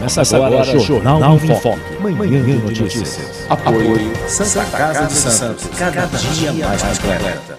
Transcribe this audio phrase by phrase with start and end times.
[0.00, 3.18] Começa agora, o Jornal, em Foque, Manhã de Notícias.
[3.50, 7.58] Apoio Santa Casa de Santos, cada dia mais completa.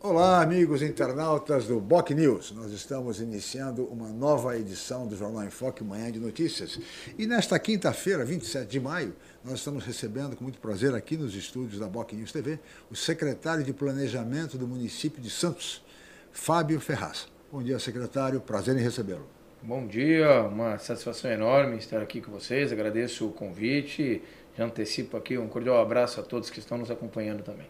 [0.00, 2.52] Olá, amigos internautas do Boc News.
[2.52, 6.80] Nós estamos iniciando uma nova edição do Jornal em Foque Manhã de Notícias.
[7.18, 11.78] E nesta quinta-feira, 27 de maio, nós estamos recebendo com muito prazer aqui nos estúdios
[11.78, 12.58] da Boc News TV
[12.90, 15.82] o secretário de Planejamento do município de Santos,
[16.32, 17.26] Fábio Ferraz.
[17.50, 18.42] Bom dia, secretário.
[18.42, 19.26] Prazer em recebê-lo.
[19.62, 22.70] Bom dia, uma satisfação enorme estar aqui com vocês.
[22.70, 24.22] Agradeço o convite.
[24.54, 27.66] Já antecipo aqui um cordial abraço a todos que estão nos acompanhando também.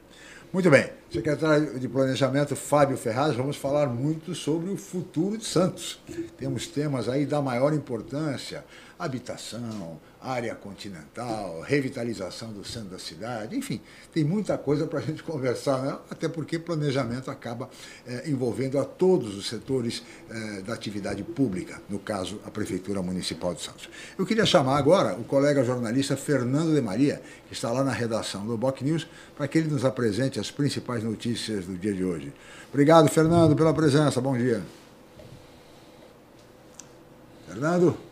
[0.53, 0.91] Muito bem.
[1.09, 6.01] Secretário de Planejamento Fábio Ferraz, vamos falar muito sobre o futuro de Santos.
[6.37, 8.65] Temos temas aí da maior importância:
[8.99, 13.81] habitação, área continental, revitalização do centro da cidade, enfim,
[14.13, 15.97] tem muita coisa para a gente conversar, né?
[16.11, 17.71] até porque planejamento acaba
[18.07, 23.55] é, envolvendo a todos os setores é, da atividade pública, no caso, a Prefeitura Municipal
[23.55, 23.89] de Santos.
[24.19, 28.47] Eu queria chamar agora o colega jornalista Fernando de Maria, que está lá na redação
[28.47, 32.33] do Boc News, para que ele nos apresente as principais notícias do dia de hoje.
[32.71, 34.21] Obrigado, Fernando, pela presença.
[34.21, 34.63] Bom dia.
[37.47, 38.08] Fernando?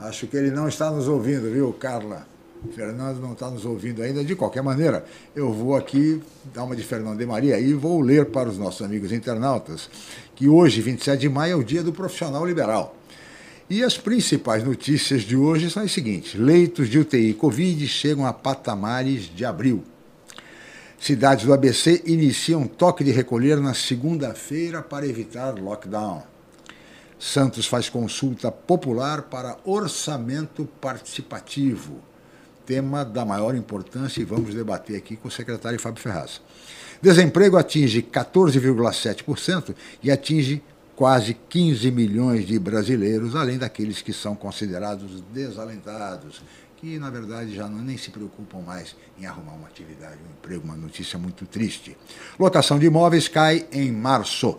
[0.00, 2.26] Acho que ele não está nos ouvindo, viu, Carla?
[2.74, 4.24] Fernando não está nos ouvindo ainda.
[4.24, 5.04] De qualquer maneira,
[5.36, 6.22] eu vou aqui
[6.54, 9.90] dar uma de Fernando de Maria e vou ler para os nossos amigos internautas
[10.34, 12.96] que hoje, 27 de maio, é o dia do profissional liberal.
[13.68, 18.32] E as principais notícias de hoje são as seguintes: leitos de UTI Covid chegam a
[18.32, 19.84] patamares de abril.
[20.98, 26.22] Cidades do ABC iniciam toque de recolher na segunda-feira para evitar lockdown.
[27.20, 31.98] Santos faz consulta popular para orçamento participativo.
[32.64, 36.40] Tema da maior importância e vamos debater aqui com o secretário Fábio Ferraz.
[37.02, 40.62] Desemprego atinge 14,7% e atinge
[40.96, 46.42] quase 15 milhões de brasileiros, além daqueles que são considerados desalentados,
[46.78, 50.64] que na verdade já não, nem se preocupam mais em arrumar uma atividade, um emprego,
[50.64, 51.94] uma notícia muito triste.
[52.38, 54.58] Lotação de imóveis cai em março.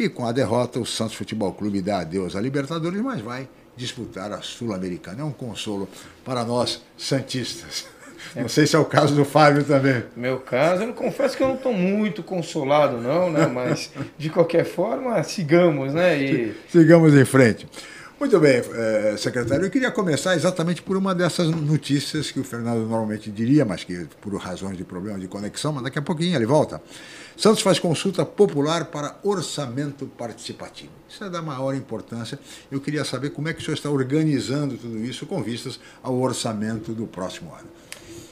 [0.00, 3.46] E com a derrota, o Santos Futebol Clube dá adeus à Libertadores, mas vai
[3.76, 5.20] disputar a Sul-Americana.
[5.20, 5.86] É um consolo
[6.24, 7.84] para nós, Santistas.
[8.34, 10.02] Não sei se é o caso do Fábio também.
[10.16, 13.46] Meu caso, eu confesso que eu não estou muito consolado, não, né?
[13.46, 16.22] Mas de qualquer forma, sigamos, né?
[16.22, 16.54] E...
[16.68, 17.66] Sigamos em frente.
[18.20, 19.64] Muito bem, eh, secretário.
[19.64, 24.06] Eu queria começar exatamente por uma dessas notícias que o Fernando normalmente diria, mas que
[24.20, 26.82] por razões de problema de conexão, mas daqui a pouquinho ele volta.
[27.34, 30.92] Santos faz consulta popular para orçamento participativo.
[31.08, 32.38] Isso é da maior importância.
[32.70, 36.14] Eu queria saber como é que o senhor está organizando tudo isso com vistas ao
[36.20, 37.70] orçamento do próximo ano.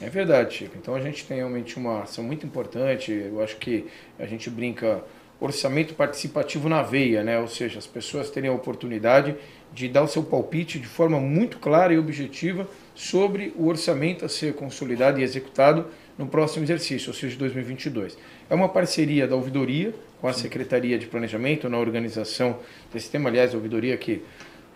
[0.03, 0.77] É verdade, Chico.
[0.77, 3.11] Então a gente tem realmente uma ação muito importante.
[3.11, 3.87] Eu acho que
[4.19, 5.03] a gente brinca
[5.41, 7.39] orçamento participativo na veia, né?
[7.39, 9.37] Ou seja, as pessoas terem a oportunidade
[9.79, 14.29] de dar o seu palpite de forma muito clara e objetiva sobre o orçamento a
[14.29, 15.87] ser consolidado e executado
[16.19, 18.19] no próximo exercício, ou seja, 2022.
[18.51, 22.59] É uma parceria da ouvidoria com a Secretaria de Planejamento na organização
[22.93, 24.21] desse tema, aliás, a ouvidoria que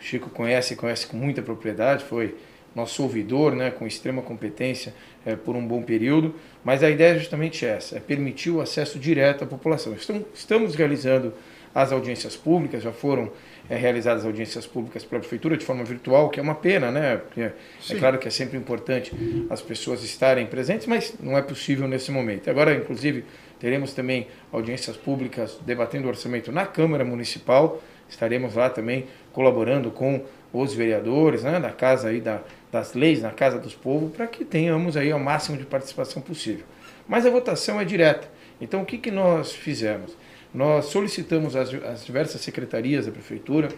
[0.01, 2.37] o Chico conhece, conhece com muita propriedade, foi
[2.73, 4.95] nosso ouvidor, né, com extrema competência
[5.27, 6.33] é, por um bom período,
[6.65, 9.97] mas a ideia é justamente essa, é permitir o acesso direto à população.
[10.33, 11.35] Estamos realizando
[11.75, 13.33] as audiências públicas, já foram
[13.73, 17.17] é, realizadas audiências públicas pela prefeitura de forma virtual, que é uma pena, né?
[17.17, 19.11] Porque é claro que é sempre importante
[19.49, 22.51] as pessoas estarem presentes, mas não é possível nesse momento.
[22.51, 23.25] Agora, inclusive,
[23.59, 27.83] teremos também audiências públicas debatendo o orçamento na Câmara Municipal.
[28.11, 30.23] Estaremos lá também colaborando com
[30.53, 34.45] os vereadores, né, na casa aí da, das leis, na casa dos povos, para que
[34.45, 36.67] tenhamos aí o máximo de participação possível.
[37.09, 38.29] Mas a votação é direta.
[38.61, 40.15] Então, o que, que nós fizemos?
[40.55, 43.69] Nós solicitamos às, às diversas secretarias da prefeitura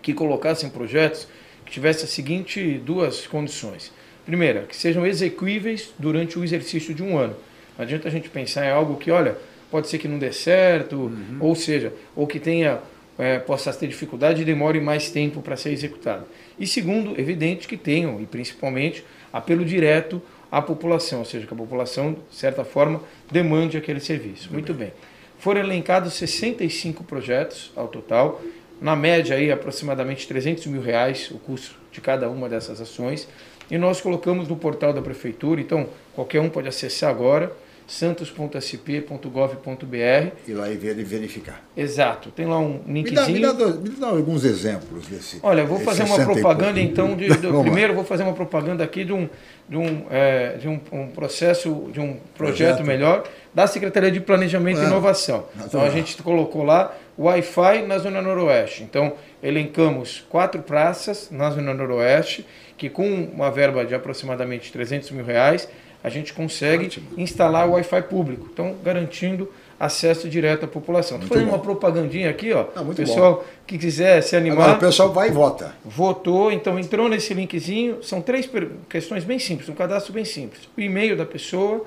[0.00, 1.28] que colocassem projetos
[1.64, 3.92] que tivessem as seguintes duas condições.
[4.26, 7.36] Primeira, que sejam execuíveis durante o exercício de um ano.
[7.76, 9.36] Não adianta a gente pensar em algo que, olha,
[9.70, 11.38] pode ser que não dê certo, uhum.
[11.40, 12.80] ou seja, ou que tenha
[13.18, 16.24] é, possa ter dificuldade e demore mais tempo para ser executado.
[16.58, 20.20] E segundo, evidente que tenham, e principalmente, apelo direto
[20.50, 23.00] à população, ou seja, que a população, de certa forma,
[23.30, 24.52] demande aquele serviço.
[24.52, 24.88] Muito, Muito bem.
[24.88, 24.96] bem.
[25.42, 28.40] Foram elencados 65 projetos ao total,
[28.80, 33.26] na média aí aproximadamente 300 mil reais o custo de cada uma dessas ações,
[33.68, 37.52] e nós colocamos no portal da prefeitura, então qualquer um pode acessar agora,
[37.88, 40.30] santos.sp.gov.br.
[40.46, 41.60] E lá e ver e verificar.
[41.76, 42.30] Exato.
[42.30, 43.32] Tem lá um linkzinho.
[43.32, 45.40] Me dá, me dá, me dá alguns exemplos desse.
[45.42, 47.16] Olha, vou fazer uma propaganda então.
[47.16, 49.28] De, do, primeiro, vou fazer uma propaganda aqui de um,
[49.68, 53.24] de um, é, de um, um processo, de um projeto, projeto, melhor
[53.54, 55.46] da Secretaria de Planejamento ah, e Inovação.
[55.64, 58.82] Então a gente colocou lá Wi-Fi na Zona Noroeste.
[58.82, 62.46] Então elencamos quatro praças na Zona Noroeste
[62.76, 65.68] que com uma verba de aproximadamente 300 mil reais
[66.02, 67.06] a gente consegue Ótimo.
[67.16, 71.18] instalar o Wi-Fi público, então garantindo acesso direto à população.
[71.18, 71.56] Estou fazendo bom.
[71.56, 72.66] uma propagandinha aqui, ó.
[72.74, 73.44] Ah, pessoal bom.
[73.66, 74.62] que quiser se animar.
[74.62, 75.74] Agora, o pessoal vai e vota.
[75.84, 78.02] Votou, então entrou nesse linkzinho.
[78.02, 78.48] São três
[78.88, 80.68] questões bem simples, um cadastro bem simples.
[80.76, 81.84] O e-mail da pessoa,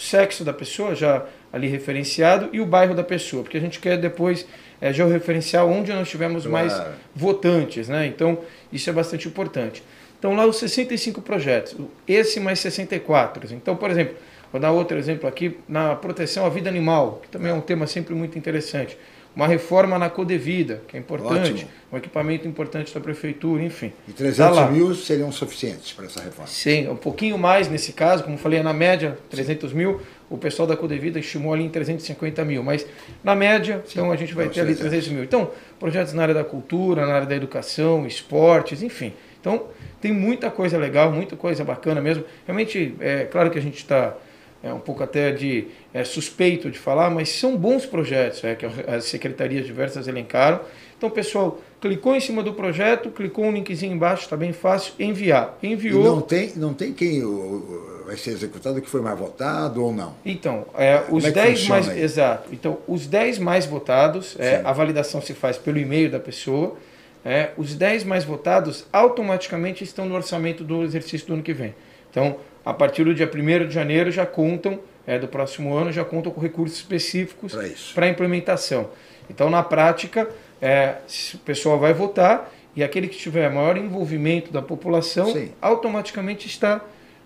[0.00, 3.78] o sexo da pessoa, já ali referenciado, e o bairro da pessoa, porque a gente
[3.78, 4.46] quer depois
[4.80, 6.68] é, georreferenciar onde nós tivermos claro.
[6.68, 6.82] mais
[7.14, 8.06] votantes, né?
[8.06, 8.38] Então,
[8.72, 9.82] isso é bastante importante.
[10.18, 11.76] Então, lá os 65 projetos,
[12.08, 13.54] esse mais 64.
[13.54, 14.16] Então, por exemplo,
[14.50, 17.86] vou dar outro exemplo aqui, na proteção à vida animal, que também é um tema
[17.86, 18.96] sempre muito interessante.
[19.34, 21.70] Uma reforma na Codevida, que é importante, Ótimo.
[21.92, 23.92] um equipamento importante da prefeitura, enfim.
[24.08, 26.48] E 300 tá mil seriam suficientes para essa reforma?
[26.48, 29.76] Sim, um pouquinho mais nesse caso, como falei, na média 300 Sim.
[29.76, 32.84] mil, o pessoal da Codevida estimou ali em 350 mil, mas
[33.22, 35.22] na média, Sim, então a gente vai ter ali 300 mil.
[35.22, 39.12] Então, projetos na área da cultura, na área da educação, esportes, enfim.
[39.40, 39.68] Então,
[40.00, 42.24] tem muita coisa legal, muita coisa bacana mesmo.
[42.46, 44.14] Realmente, é claro que a gente está
[44.62, 48.66] é, um pouco até de é, suspeito de falar, mas são bons projetos é, que
[48.66, 50.60] as secretarias diversas elencaram.
[50.96, 55.56] Então, pessoal, clicou em cima do projeto, clicou um linkzinho embaixo, está bem fácil, enviar.
[55.62, 56.02] Enviou.
[56.02, 57.22] E não tem, não tem quem
[58.04, 60.14] vai ser executado que foi mais votado ou não?
[60.24, 61.88] Então, é, os 10 mais.
[61.88, 62.02] Aí?
[62.02, 62.50] Exato.
[62.52, 66.76] Então, os 10 mais votados, é, a validação se faz pelo e-mail da pessoa
[67.24, 71.74] é, os 10 mais votados automaticamente estão no orçamento do exercício do ano que vem.
[72.10, 76.04] Então, a partir do dia 1 de janeiro já contam, é, do próximo ano, já
[76.04, 77.54] contam com recursos específicos
[77.94, 78.90] para implementação.
[79.28, 80.28] Então, na prática,
[80.60, 80.96] é,
[81.34, 85.50] o pessoal vai votar e aquele que tiver maior envolvimento da população Sim.
[85.60, 86.80] automaticamente está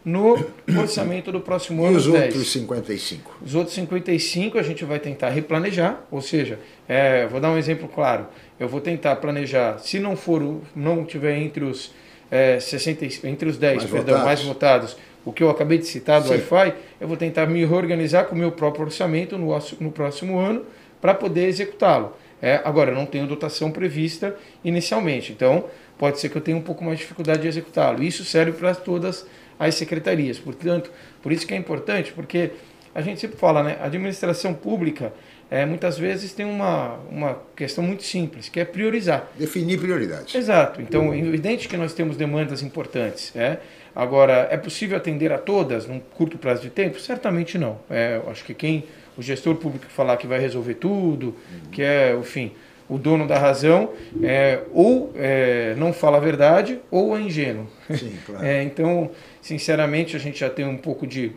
[0.04, 0.34] no
[0.78, 1.94] orçamento do próximo e ano.
[1.94, 2.24] E os 10.
[2.24, 3.38] outros 55?
[3.44, 6.58] Os outros 55 a gente vai tentar replanejar, ou seja,
[6.88, 8.26] é, vou dar um exemplo claro.
[8.60, 11.92] Eu vou tentar planejar, se não for, não tiver entre os
[12.30, 14.24] é, 60, entre os 10, mais perdão, votados.
[14.24, 18.26] mais votados, o que eu acabei de citar do Wi-Fi, eu vou tentar me reorganizar
[18.26, 20.64] com o meu próprio orçamento no, no próximo ano
[21.00, 22.16] para poder executá-lo.
[22.42, 25.64] É, agora, eu não tenho dotação prevista inicialmente, então
[25.96, 28.02] pode ser que eu tenha um pouco mais de dificuldade de executá-lo.
[28.02, 29.26] Isso serve para todas
[29.58, 30.38] as secretarias.
[30.38, 30.90] Portanto,
[31.22, 32.50] por isso que é importante, porque
[32.94, 35.12] a gente sempre fala, né, a administração pública
[35.50, 39.28] é, muitas vezes tem uma, uma questão muito simples, que é priorizar.
[39.38, 40.34] Definir prioridades.
[40.34, 40.80] Exato.
[40.80, 43.34] Então, é evidente que nós temos demandas importantes.
[43.36, 43.58] É?
[43.94, 46.98] Agora, é possível atender a todas num curto prazo de tempo?
[46.98, 47.78] Certamente não.
[47.88, 48.84] É, acho que quem,
[49.16, 51.36] o gestor público falar que vai resolver tudo,
[51.70, 52.52] que é, enfim,
[52.88, 53.92] o dono da razão,
[54.22, 57.66] é, ou é, não fala a verdade, ou é ingênuo.
[57.90, 58.44] Sim, claro.
[58.44, 59.10] É, então,
[59.40, 61.32] sinceramente, a gente já tem um pouco de,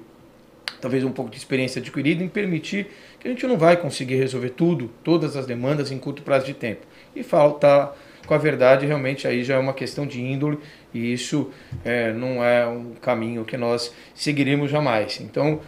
[0.82, 2.88] talvez um pouco de experiência adquirida em permitir
[3.20, 6.54] que a gente não vai conseguir resolver tudo, todas as demandas em curto prazo de
[6.54, 6.86] tempo.
[7.16, 7.94] E falta
[8.26, 10.60] com a verdade, realmente aí já é uma questão de índole
[10.98, 11.50] e isso
[11.86, 15.20] é, não é um caminho que nós seguiremos jamais.
[15.22, 15.62] Então,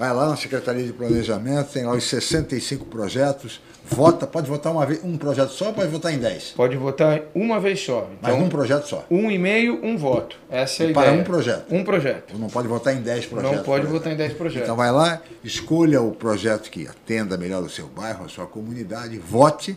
[0.00, 4.86] Vai lá na Secretaria de Planejamento, tem lá os 65 projetos, vota, pode votar uma
[4.86, 6.54] vez, um projeto só ou pode votar em 10?
[6.56, 8.08] Pode votar uma vez só.
[8.18, 9.04] Então, Mas um projeto só?
[9.10, 10.38] Um e-mail, um voto.
[10.50, 11.06] Essa é a e ideia.
[11.06, 11.74] Para um projeto?
[11.74, 12.38] Um projeto.
[12.38, 13.56] Não pode votar em 10 projetos?
[13.58, 14.62] Não pode votar em 10 projetos.
[14.62, 19.18] Então vai lá, escolha o projeto que atenda melhor o seu bairro, a sua comunidade,
[19.18, 19.76] vote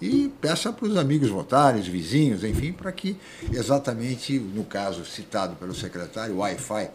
[0.00, 3.16] e peça para os amigos votarem, os vizinhos, enfim, para que
[3.52, 6.90] exatamente, no caso citado pelo secretário, o Wi-Fi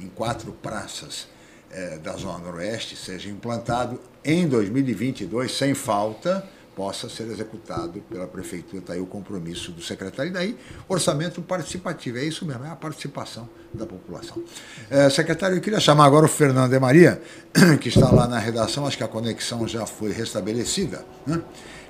[0.00, 1.32] em quatro praças
[1.74, 8.78] é, da Zona Noroeste seja implantado em 2022, sem falta, possa ser executado pela Prefeitura.
[8.78, 10.30] Está aí o compromisso do secretário.
[10.30, 12.18] E daí, orçamento participativo.
[12.18, 14.42] É isso mesmo, é a participação da população.
[14.90, 17.20] É, secretário, eu queria chamar agora o Fernando de Maria,
[17.80, 21.04] que está lá na redação, acho que a conexão já foi restabelecida.
[21.26, 21.40] Né?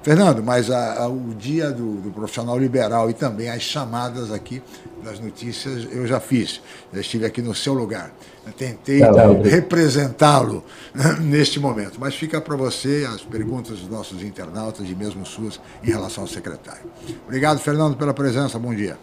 [0.05, 4.63] Fernando, mas a, a, o dia do, do, profissional liberal e também as chamadas aqui
[5.03, 6.61] das notícias eu já fiz.
[6.93, 8.13] Já estive aqui no seu lugar.
[8.47, 9.01] Eu tentei
[9.43, 10.63] representá-lo
[10.95, 11.95] né, neste momento.
[11.99, 16.29] Mas fica para você as perguntas dos nossos internautas e mesmo suas em relação ao
[16.29, 16.83] secretário.
[17.27, 18.59] Obrigado, Fernando, pela presença.
[18.59, 18.99] Bom dia.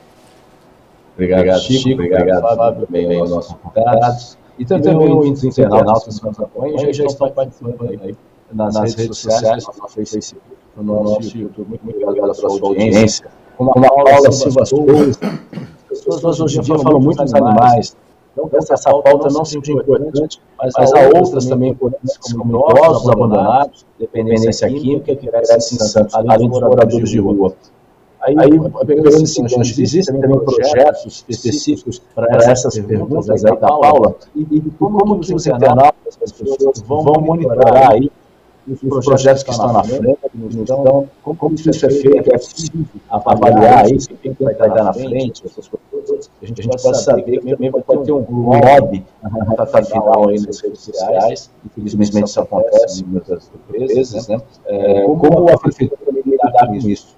[1.16, 1.94] Obrigado, Chico.
[1.94, 4.38] Obrigado, Fábio, também aos nossos convidados.
[4.60, 8.16] E também os internautas que nos acompanham já estão participando aí
[8.54, 11.80] nas, redes sociais, no Facebook, no nosso YouTube.
[11.84, 13.28] Muito obrigado pela sua audiência.
[13.58, 15.20] Como a Paula Silva Souza,
[15.92, 17.96] as pessoas hoje em dia falam muito dos animais.
[18.34, 23.10] Então, essa, essa pauta não seja importante, mas, mas há outras também importantes, como idosos
[23.10, 27.54] abandonados, dependência química, que cresce em Santos, além dos moradores de rua.
[28.22, 28.50] Aí, aí
[28.86, 34.62] pegando esse gancho, existem também projetos específicos para essas perguntas aí da Paula, e, e
[34.80, 38.12] como, como que os internautas, as pessoas vão monitorar aí
[38.68, 43.92] os projetos que estão na frente, então, como, como isso é feito, é possível avaliar
[43.92, 47.52] isso, quem vai estar na frente, essas coisas, a gente, a gente pode saber que
[47.52, 53.04] também pode ter um lobby na reta final aí nas redes sociais, infelizmente isso acontece
[53.04, 54.38] em muitas empresas, né?
[54.66, 57.18] É, como a prefeitura também lidar com isso?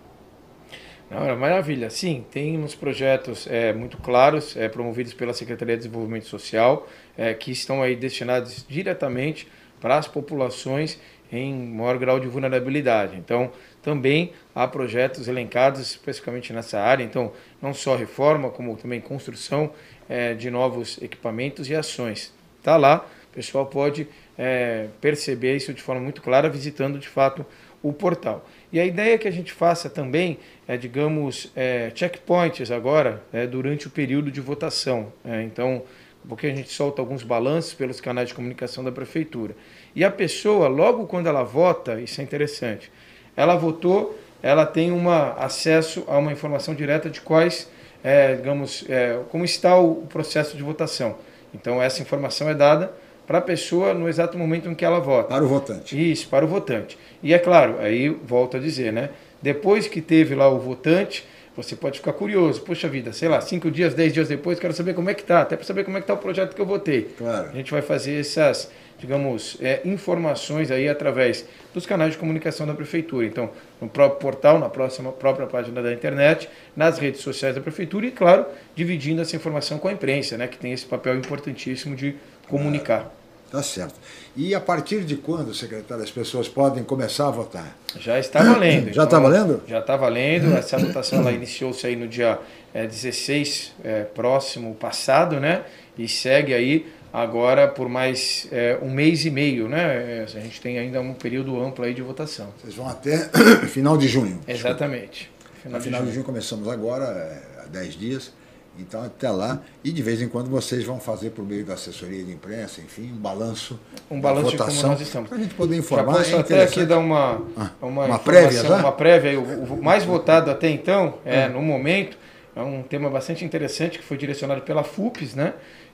[1.13, 1.91] Não, maravilha.
[1.91, 7.35] Sim, tem uns projetos é, muito claros, é, promovidos pela Secretaria de Desenvolvimento Social, é,
[7.35, 9.47] que estão aí destinados diretamente
[9.79, 10.99] para as populações
[11.37, 13.17] em maior grau de vulnerabilidade.
[13.17, 17.03] Então, também há projetos elencados especificamente nessa área.
[17.03, 19.71] Então, não só reforma, como também construção
[20.07, 22.33] é, de novos equipamentos e ações.
[22.59, 27.45] Está lá, o pessoal pode é, perceber isso de forma muito clara visitando de fato
[27.81, 28.47] o portal.
[28.71, 33.45] E a ideia é que a gente faça também é, digamos, é, checkpoints agora é,
[33.45, 35.11] durante o período de votação.
[35.25, 35.83] É, então,
[36.27, 39.55] porque a gente solta alguns balanços pelos canais de comunicação da prefeitura.
[39.95, 42.91] E a pessoa, logo quando ela vota, isso é interessante,
[43.35, 47.69] ela votou, ela tem uma acesso a uma informação direta de quais,
[48.03, 51.17] é, digamos, é, como está o processo de votação.
[51.53, 52.93] Então, essa informação é dada
[53.27, 55.29] para a pessoa no exato momento em que ela vota.
[55.29, 56.11] Para o votante.
[56.11, 56.97] Isso, para o votante.
[57.21, 59.09] E é claro, aí volto a dizer, né?
[59.41, 61.25] Depois que teve lá o votante,
[61.55, 62.61] você pode ficar curioso.
[62.61, 65.41] Poxa vida, sei lá, cinco dias, dez dias depois, quero saber como é que está,
[65.41, 67.09] até para saber como é que está o projeto que eu votei.
[67.17, 67.49] Claro.
[67.49, 72.73] A gente vai fazer essas, digamos, é, informações aí através dos canais de comunicação da
[72.73, 73.25] prefeitura.
[73.25, 78.05] Então, no próprio portal, na próxima própria página da internet, nas redes sociais da prefeitura
[78.05, 78.45] e, claro,
[78.75, 82.15] dividindo essa informação com a imprensa, né, que tem esse papel importantíssimo de
[82.47, 83.13] comunicar.
[83.53, 83.93] Tá certo.
[84.35, 87.77] E a partir de quando, secretário, as pessoas podem começar a votar?
[87.99, 88.85] Já está valendo.
[88.91, 89.61] Já está então, valendo?
[89.67, 90.57] Já está valendo.
[90.57, 92.39] Essa votação iniciou-se aí no dia
[92.73, 95.65] é, 16 é, próximo passado, né?
[95.95, 100.23] E segue aí agora por mais é, um mês e meio, né?
[100.23, 102.51] A gente tem ainda um período amplo aí de votação.
[102.59, 103.29] Vocês vão até
[103.69, 104.41] final de junho.
[104.47, 105.29] Exatamente.
[105.61, 106.09] Final, de, final junho.
[106.09, 108.31] de junho começamos agora, é, há 10 dias.
[108.77, 112.23] Então, até lá, e de vez em quando vocês vão fazer por meio da assessoria
[112.23, 113.79] de imprensa, enfim, um balanço.
[114.09, 115.29] Um balanço de como nós estamos.
[115.29, 116.27] Para a gente poder informar.
[116.27, 118.77] É até aqui dar uma, ah, uma, uma prévia, já?
[118.77, 119.39] Uma prévia.
[119.39, 121.53] O, o, mais votado até então, é, hum.
[121.53, 122.17] no momento,
[122.55, 125.53] é um tema bastante interessante que foi direcionado pela FUPES, né?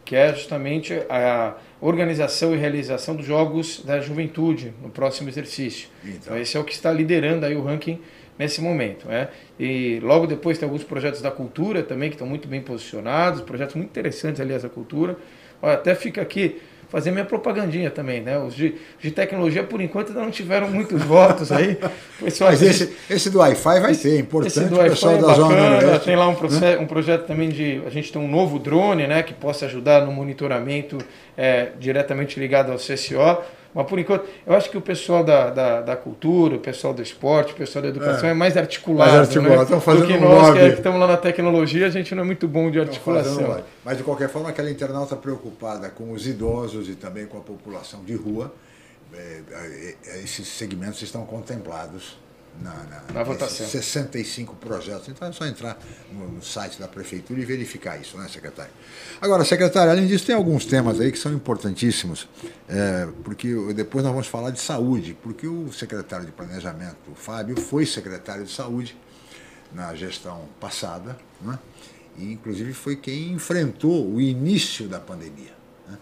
[0.09, 5.88] que é justamente a organização e realização dos Jogos da Juventude no próximo exercício.
[6.03, 8.01] Então, então esse é o que está liderando aí o ranking
[8.39, 9.08] nesse momento.
[9.10, 9.27] Né?
[9.60, 13.75] E logo depois tem alguns projetos da cultura também que estão muito bem posicionados, projetos
[13.75, 15.17] muito interessantes, aliás, da cultura.
[15.62, 18.39] Olha, até fica aqui fazer minha propagandinha também, né?
[18.39, 21.77] Os de, de tecnologia, por enquanto, ainda não tiveram muitos votos aí.
[22.19, 26.00] Pessoal, Mas esse, esse do Wi-Fi vai ser importante esse do Wi-Fi é da Zona
[26.00, 26.36] Tem lá um,
[26.79, 27.81] um projeto também de...
[27.86, 29.22] A gente tem um novo drone, né?
[29.22, 30.98] Que possa ajudar no monitoramento
[31.38, 33.43] é, diretamente ligado ao CSO.
[33.73, 37.01] Mas por enquanto, eu acho que o pessoal da, da, da cultura, o pessoal do
[37.01, 39.11] esporte, o pessoal da educação é, é mais articulado.
[39.11, 39.79] Mais articulado, né?
[39.79, 42.25] fazendo Do que nós que, é, que estamos lá na tecnologia, a gente não é
[42.25, 43.63] muito bom de articulação.
[43.85, 48.03] Mas de qualquer forma, aquela internauta preocupada com os idosos e também com a população
[48.03, 48.51] de rua,
[49.13, 49.41] é,
[50.07, 52.17] é esses segmentos estão contemplados
[52.62, 53.68] na, na, na votação.
[53.68, 55.08] 65 projetos.
[55.08, 55.79] Então é só entrar
[56.12, 58.72] no, site da prefeitura e verificar isso, né, secretário?
[59.22, 62.27] Agora, secretário, além disso, tem alguns temas aí que são importantíssimos,
[62.68, 67.60] é, porque depois nós vamos falar de saúde, porque o secretário de Planejamento, o Fábio,
[67.60, 68.98] foi secretário de saúde
[69.72, 71.58] na gestão passada, né?
[72.18, 75.53] e inclusive foi quem enfrentou o início da pandemia.
[75.88, 75.98] Né?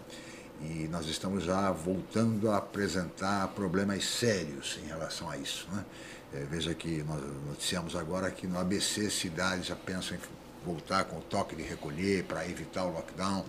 [0.60, 5.68] E nós estamos já voltando a apresentar problemas sérios em relação a isso.
[5.72, 5.84] Né?
[6.32, 10.20] É, veja que nós noticiamos agora que no ABC cidades já pensam em
[10.64, 13.44] voltar com o toque de recolher para evitar o lockdown.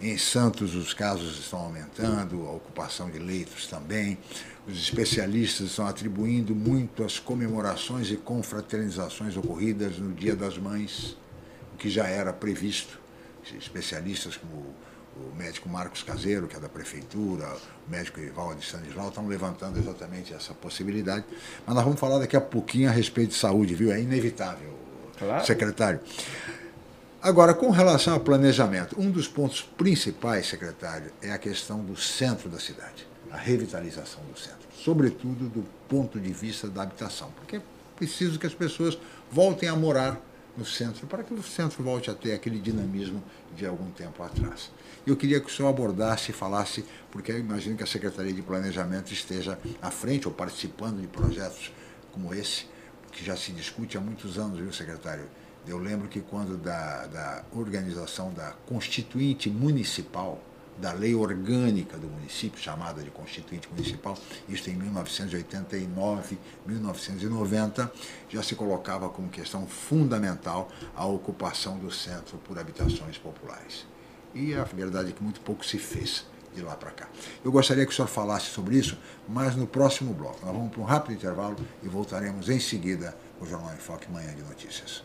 [0.00, 4.18] Em Santos, os casos estão aumentando, a ocupação de leitos também.
[4.66, 11.16] Os especialistas estão atribuindo muito às comemorações e confraternizações ocorridas no Dia das Mães,
[11.74, 12.98] o que já era previsto.
[13.56, 14.74] Especialistas como
[15.16, 17.46] o médico Marcos Caseiro, que é da prefeitura,
[17.86, 21.24] o médico Ivaldo de Stanislau, estão levantando exatamente essa possibilidade.
[21.66, 23.90] Mas nós vamos falar daqui a pouquinho a respeito de saúde, viu?
[23.90, 24.72] É inevitável,
[25.18, 25.46] claro.
[25.46, 26.00] secretário.
[27.22, 32.48] Agora, com relação ao planejamento, um dos pontos principais, secretário, é a questão do centro
[32.48, 37.62] da cidade, a revitalização do centro, sobretudo do ponto de vista da habitação, porque é
[37.96, 38.98] preciso que as pessoas
[39.30, 40.20] voltem a morar
[40.56, 43.22] no centro, para que o centro volte a ter aquele dinamismo
[43.54, 44.70] de algum tempo atrás.
[45.06, 48.42] Eu queria que o senhor abordasse e falasse, porque eu imagino que a Secretaria de
[48.42, 51.72] Planejamento esteja à frente ou participando de projetos
[52.10, 52.66] como esse,
[53.12, 55.28] que já se discute há muitos anos, viu, secretário?
[55.64, 60.42] Eu lembro que quando da, da organização da Constituinte Municipal,
[60.76, 66.36] da lei orgânica do município, chamada de Constituinte Municipal, isto em 1989,
[66.66, 67.92] 1990,
[68.28, 73.86] já se colocava como questão fundamental a ocupação do centro por habitações populares.
[74.34, 77.06] E a verdade é que muito pouco se fez de lá para cá.
[77.44, 80.38] Eu gostaria que o senhor falasse sobre isso, mas no próximo bloco.
[80.44, 84.10] Nós vamos para um rápido intervalo e voltaremos em seguida com o Jornal em Foque
[84.10, 85.04] Manhã de Notícias.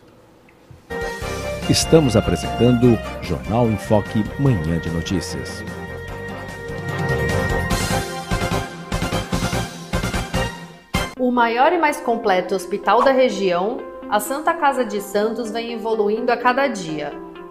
[1.69, 5.63] Estamos apresentando Jornal em Foque Manhã de Notícias.
[11.19, 13.77] O maior e mais completo hospital da região,
[14.09, 17.13] a Santa Casa de Santos vem evoluindo a cada dia,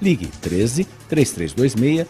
[0.00, 2.06] Ligue 13 3326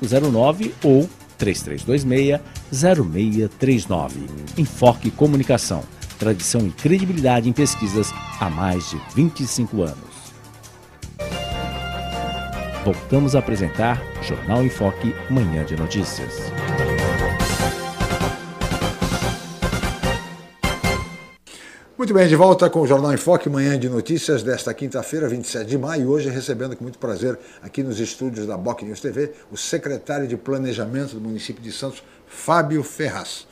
[0.00, 2.40] 0509 ou 3326
[2.72, 4.20] 0639.
[4.56, 5.82] Enfoque Comunicação.
[6.18, 10.08] Tradição e credibilidade em pesquisas há mais de 25 anos.
[12.84, 16.50] Voltamos a apresentar Jornal Enfoque Manhã de Notícias.
[21.98, 25.66] Muito bem, de volta com o Jornal em Foque, manhã de notícias desta quinta-feira, 27
[25.66, 26.08] de maio.
[26.08, 30.36] Hoje recebendo com muito prazer aqui nos estúdios da Boc News TV o secretário de
[30.36, 33.48] Planejamento do município de Santos, Fábio Ferraz.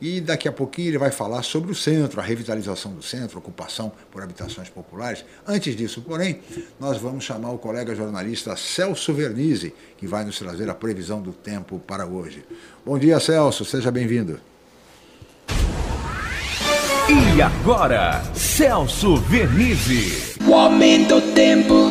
[0.00, 3.90] E daqui a pouquinho ele vai falar sobre o centro, a revitalização do centro, ocupação
[4.12, 5.24] por habitações populares.
[5.44, 6.40] Antes disso, porém,
[6.78, 11.32] nós vamos chamar o colega jornalista Celso Vernizzi, que vai nos trazer a previsão do
[11.32, 12.44] tempo para hoje.
[12.86, 14.49] Bom dia, Celso, seja bem-vindo.
[17.12, 20.38] E agora, Celso Vernizzi.
[20.48, 21.90] O aumento do tempo.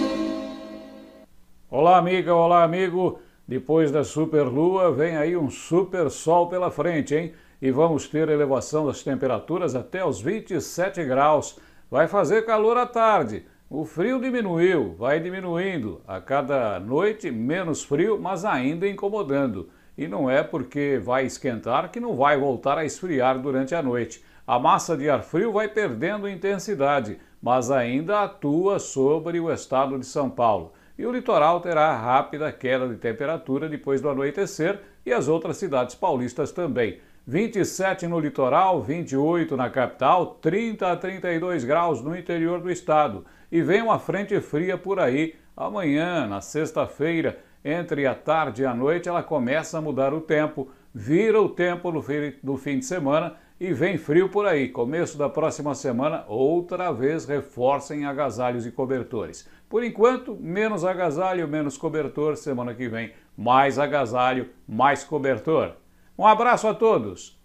[1.70, 3.20] Olá, amiga, olá, amigo.
[3.46, 7.34] Depois da superlua, vem aí um super sol pela frente, hein?
[7.62, 11.60] E vamos ter elevação das temperaturas até os 27 graus.
[11.92, 13.44] Vai fazer calor à tarde.
[13.70, 16.02] O frio diminuiu, vai diminuindo.
[16.08, 19.68] A cada noite, menos frio, mas ainda incomodando.
[19.98, 24.24] E não é porque vai esquentar que não vai voltar a esfriar durante a noite.
[24.50, 30.08] A massa de ar frio vai perdendo intensidade, mas ainda atua sobre o estado de
[30.08, 30.74] São Paulo.
[30.98, 35.94] E o litoral terá rápida queda de temperatura depois do anoitecer e as outras cidades
[35.94, 37.00] paulistas também.
[37.28, 43.26] 27 no litoral, 28 na capital, 30 a 32 graus no interior do estado.
[43.52, 45.36] E vem uma frente fria por aí.
[45.56, 50.72] Amanhã, na sexta-feira, entre a tarde e a noite, ela começa a mudar o tempo
[50.94, 54.70] vira o tempo no fim, de semana e vem frio por aí.
[54.70, 59.46] Começo da próxima semana, outra vez reforcem agasalhos e cobertores.
[59.68, 62.38] Por enquanto, menos agasalho, menos cobertor.
[62.38, 65.74] Semana que vem, mais agasalho, mais cobertor.
[66.18, 67.38] Um abraço a todos.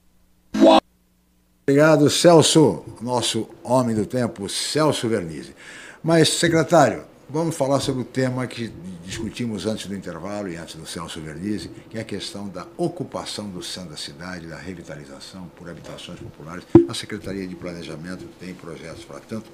[1.67, 5.55] Obrigado, Celso, nosso homem do tempo, Celso Vernizzi.
[6.03, 8.73] Mas, secretário, vamos falar sobre o tema que
[9.05, 13.51] discutimos antes do intervalo e antes do Celso Vernizzi, que é a questão da ocupação
[13.51, 16.65] do centro da cidade, da revitalização por habitações populares.
[16.89, 19.51] A Secretaria de Planejamento tem projetos para tanto.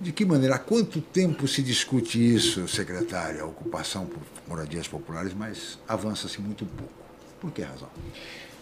[0.00, 5.34] De que maneira, há quanto tempo se discute isso, secretário, a ocupação por moradias populares,
[5.34, 6.92] mas avança-se muito pouco.
[7.38, 7.90] Por que razão?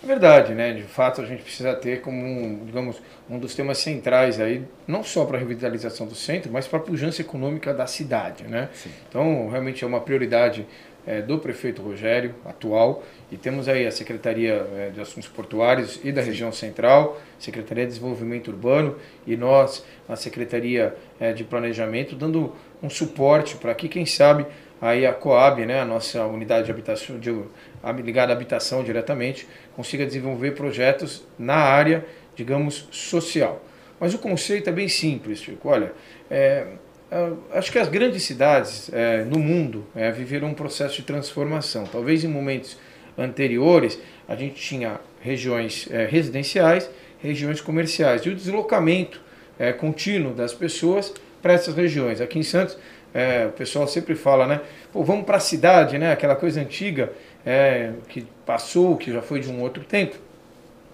[0.06, 0.72] Verdade, né?
[0.72, 5.02] De fato, a gente precisa ter como, um, digamos, um dos temas centrais aí, não
[5.02, 8.68] só para a revitalização do centro, mas para a pujança econômica da cidade, né?
[8.72, 8.90] Sim.
[9.08, 10.64] Então, realmente é uma prioridade
[11.06, 16.10] é, do prefeito Rogério, atual, e temos aí a Secretaria é, de Assuntos Portuários e
[16.10, 16.28] da Sim.
[16.28, 22.90] Região Central, Secretaria de Desenvolvimento Urbano e nós, a Secretaria é, de Planejamento, dando um
[22.90, 24.46] suporte para que, quem sabe,
[24.80, 27.32] aí a Coab, né, a nossa unidade de habitação, de,
[28.02, 33.62] ligada à habitação diretamente, consiga desenvolver projetos na área, digamos, social.
[33.98, 35.68] Mas o conceito é bem simples, Chico.
[35.68, 35.92] Olha,
[36.30, 36.66] é,
[37.10, 41.84] é, acho que as grandes cidades é, no mundo é, viveram um processo de transformação.
[41.84, 42.76] Talvez em momentos
[43.16, 46.90] anteriores a gente tinha regiões é, residenciais,
[47.22, 49.20] regiões comerciais e o deslocamento
[49.58, 52.20] é, contínuo das pessoas para essas regiões.
[52.20, 52.76] Aqui em Santos
[53.16, 54.60] é, o pessoal sempre fala, né?
[54.92, 56.12] Pô, vamos para a cidade, né?
[56.12, 57.10] Aquela coisa antiga
[57.46, 60.16] é, que passou, que já foi de um outro tempo,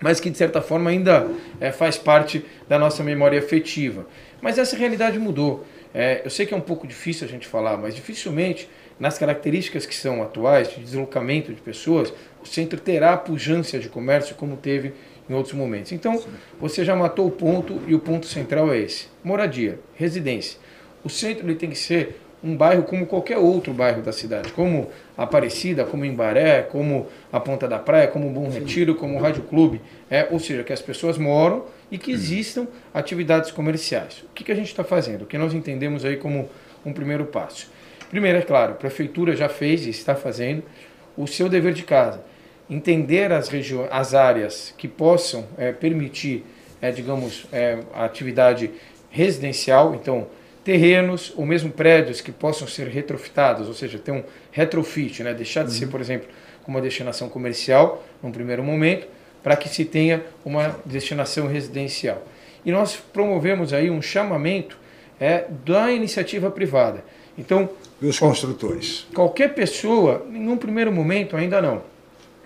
[0.00, 1.26] mas que de certa forma ainda
[1.60, 4.06] é, faz parte da nossa memória afetiva.
[4.40, 5.66] Mas essa realidade mudou.
[5.92, 8.68] É, eu sei que é um pouco difícil a gente falar, mas dificilmente,
[9.00, 13.88] nas características que são atuais, de deslocamento de pessoas, o centro terá a pujança de
[13.88, 14.92] comércio como teve
[15.28, 15.90] em outros momentos.
[15.90, 16.22] Então,
[16.60, 20.62] você já matou o ponto e o ponto central é esse: moradia, residência.
[21.04, 24.90] O centro ele tem que ser um bairro como qualquer outro bairro da cidade, como
[25.16, 29.80] Aparecida, como Embaré, como a Ponta da Praia, como Bom Retiro, como o Rádio Clube.
[30.10, 34.24] É, ou seja, que as pessoas moram e que existam atividades comerciais.
[34.24, 35.22] O que, que a gente está fazendo?
[35.22, 36.48] O que nós entendemos aí como
[36.84, 37.70] um primeiro passo?
[38.10, 40.64] Primeiro, é claro, a prefeitura já fez e está fazendo
[41.16, 42.24] o seu dever de casa.
[42.68, 46.44] Entender as, regiões, as áreas que possam é, permitir,
[46.80, 48.70] é, digamos, é, a atividade
[49.10, 50.26] residencial, então
[50.64, 55.34] terrenos ou mesmo prédios que possam ser retrofitados, ou seja, ter um retrofit, né?
[55.34, 55.76] deixar de uhum.
[55.76, 56.28] ser, por exemplo,
[56.66, 59.06] uma destinação comercial num primeiro momento,
[59.42, 62.24] para que se tenha uma destinação residencial.
[62.64, 64.78] E nós promovemos aí um chamamento
[65.18, 67.04] é, da iniciativa privada.
[67.36, 67.68] Então,
[68.00, 69.06] e os construtores?
[69.12, 71.82] Qualquer pessoa, em um primeiro momento, ainda não.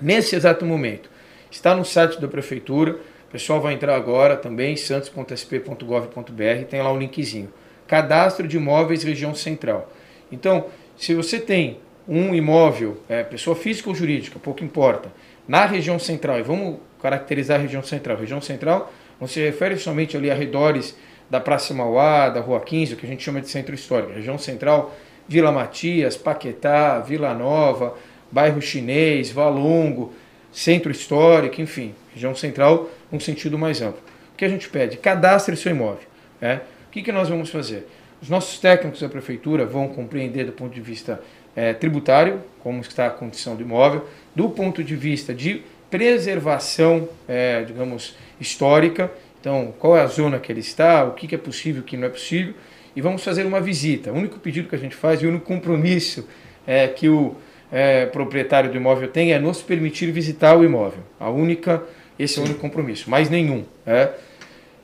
[0.00, 1.10] Nesse exato momento,
[1.50, 2.92] está no site da prefeitura,
[3.28, 7.52] o pessoal vai entrar agora também, santos.sp.gov.br, tem lá um linkzinho
[7.86, 9.90] cadastro de imóveis região central.
[10.30, 15.10] Então, se você tem um imóvel, é, pessoa física ou jurídica, pouco importa,
[15.46, 18.16] na região central, e vamos caracterizar a região central.
[18.16, 20.96] Região central não se refere somente ali a redores
[21.28, 24.12] da Praça Mauá, da Rua 15, o que a gente chama de centro histórico.
[24.12, 24.94] Região central,
[25.28, 27.96] Vila Matias, Paquetá, Vila Nova,
[28.30, 30.12] bairro chinês, Valongo,
[30.52, 34.00] centro histórico, enfim, região central num sentido mais amplo.
[34.32, 34.96] O que a gente pede?
[34.96, 36.06] Cadastre seu imóvel.
[36.40, 36.60] Né?
[36.96, 37.86] Que, que nós vamos fazer?
[38.22, 41.20] Os nossos técnicos da prefeitura vão compreender do ponto de vista
[41.54, 47.62] é, tributário, como está a condição do imóvel, do ponto de vista de preservação, é,
[47.64, 51.82] digamos, histórica, então qual é a zona que ele está, o que, que é possível,
[51.82, 52.54] o que não é possível,
[52.94, 54.10] e vamos fazer uma visita.
[54.10, 56.26] O único pedido que a gente faz e o único compromisso
[56.66, 57.36] é, que o
[57.70, 61.00] é, proprietário do imóvel tem é nos permitir visitar o imóvel.
[61.20, 61.82] A única,
[62.18, 63.66] esse é o único compromisso, mais nenhum.
[63.86, 64.12] É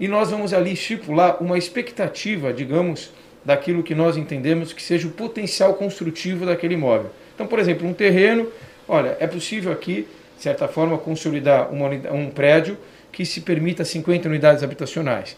[0.03, 3.13] e nós vamos ali estipular uma expectativa, digamos,
[3.45, 7.13] daquilo que nós entendemos que seja o potencial construtivo daquele imóvel.
[7.33, 8.49] Então, por exemplo, um terreno,
[8.89, 12.77] olha, é possível aqui, de certa forma, consolidar uma, um prédio
[13.13, 15.37] que se permita 50 unidades habitacionais.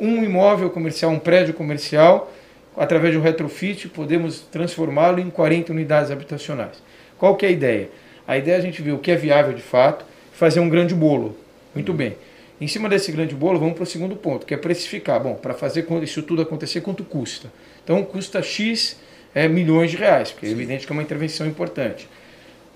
[0.00, 2.32] Um imóvel comercial, um prédio comercial,
[2.74, 6.82] através de um retrofit, podemos transformá-lo em 40 unidades habitacionais.
[7.18, 7.90] Qual que é a ideia?
[8.26, 10.94] A ideia é a gente ver o que é viável de fato, fazer um grande
[10.94, 11.36] bolo.
[11.74, 12.16] Muito bem.
[12.60, 15.22] Em cima desse grande bolo, vamos para o segundo ponto, que é precificar.
[15.22, 17.52] Bom, para fazer isso tudo acontecer, quanto custa?
[17.84, 18.98] Então, custa X
[19.34, 22.08] é, milhões de reais, porque é evidente que é uma intervenção importante.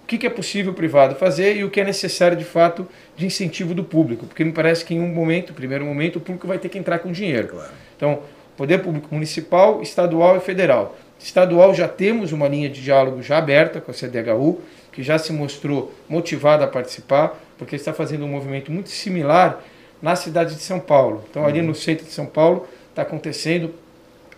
[0.05, 2.87] O que, que é possível o privado fazer e o que é necessário, de fato,
[3.17, 4.27] de incentivo do público?
[4.27, 6.99] Porque me parece que em um momento, primeiro momento, o público vai ter que entrar
[6.99, 7.49] com dinheiro.
[7.49, 7.71] Claro.
[7.97, 8.23] Então,
[8.57, 10.99] poder público municipal, estadual e federal.
[11.19, 14.61] Estadual já temos uma linha de diálogo já aberta com a CDHU,
[14.93, 19.63] que já se mostrou motivado a participar, porque está fazendo um movimento muito similar
[20.01, 21.23] na cidade de São Paulo.
[21.31, 23.75] Então, ali no centro de São Paulo, está acontecendo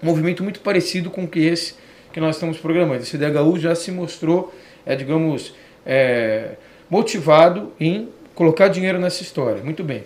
[0.02, 1.76] um movimento muito parecido com que esse
[2.12, 3.00] que nós estamos programando.
[3.04, 4.52] Esse DHU já se mostrou,
[4.84, 5.54] é, digamos,
[5.86, 6.56] é,
[6.90, 9.62] motivado em colocar dinheiro nessa história.
[9.62, 10.02] Muito bem.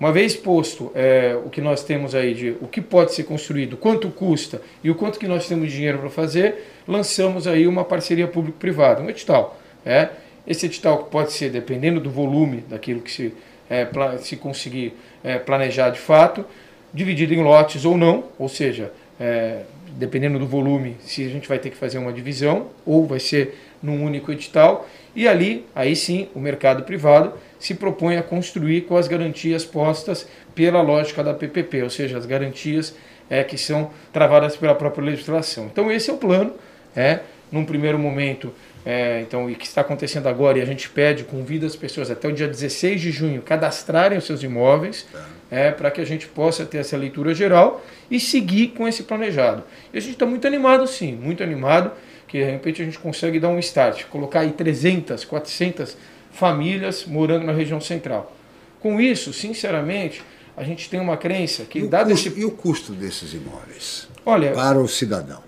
[0.00, 3.76] Uma vez posto é, o que nós temos aí de o que pode ser construído,
[3.76, 7.84] quanto custa e o quanto que nós temos de dinheiro para fazer, lançamos aí uma
[7.84, 9.58] parceria público-privada, um edital.
[9.84, 10.08] É,
[10.46, 13.34] esse edital pode ser, dependendo do volume daquilo que se,
[13.68, 13.86] é,
[14.20, 16.44] se conseguir é, planejar de fato,
[16.92, 19.62] dividido em lotes ou não, ou seja, é,
[19.96, 23.58] dependendo do volume, se a gente vai ter que fazer uma divisão ou vai ser
[23.82, 24.88] num único edital.
[25.14, 30.28] E ali, aí sim, o mercado privado se propõe a construir com as garantias postas
[30.54, 32.94] pela lógica da PPP, ou seja, as garantias
[33.28, 35.66] é, que são travadas pela própria legislação.
[35.66, 36.52] Então esse é o plano,
[36.94, 38.52] é, num primeiro momento,
[38.86, 42.28] é, então, e que está acontecendo agora, e a gente pede, convida as pessoas até
[42.28, 45.26] o dia 16 de junho cadastrarem os seus imóveis, tá.
[45.50, 49.64] é, para que a gente possa ter essa leitura geral e seguir com esse planejado.
[49.92, 51.90] E a gente está muito animado, sim, muito animado,
[52.28, 55.96] que de repente a gente consegue dar um start, colocar aí 300, 400
[56.30, 58.36] famílias morando na região central.
[58.78, 60.22] Com isso, sinceramente,
[60.56, 62.40] a gente tem uma crença que, e dado custo, esse...
[62.40, 65.42] E o custo desses imóveis Olha, para o cidadão?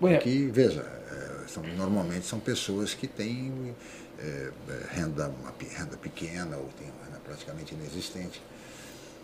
[0.00, 1.01] Olha, que, veja,
[1.52, 3.74] são, normalmente são pessoas que têm
[4.18, 4.50] é,
[4.90, 8.40] renda, uma renda pequena ou têm renda praticamente inexistente.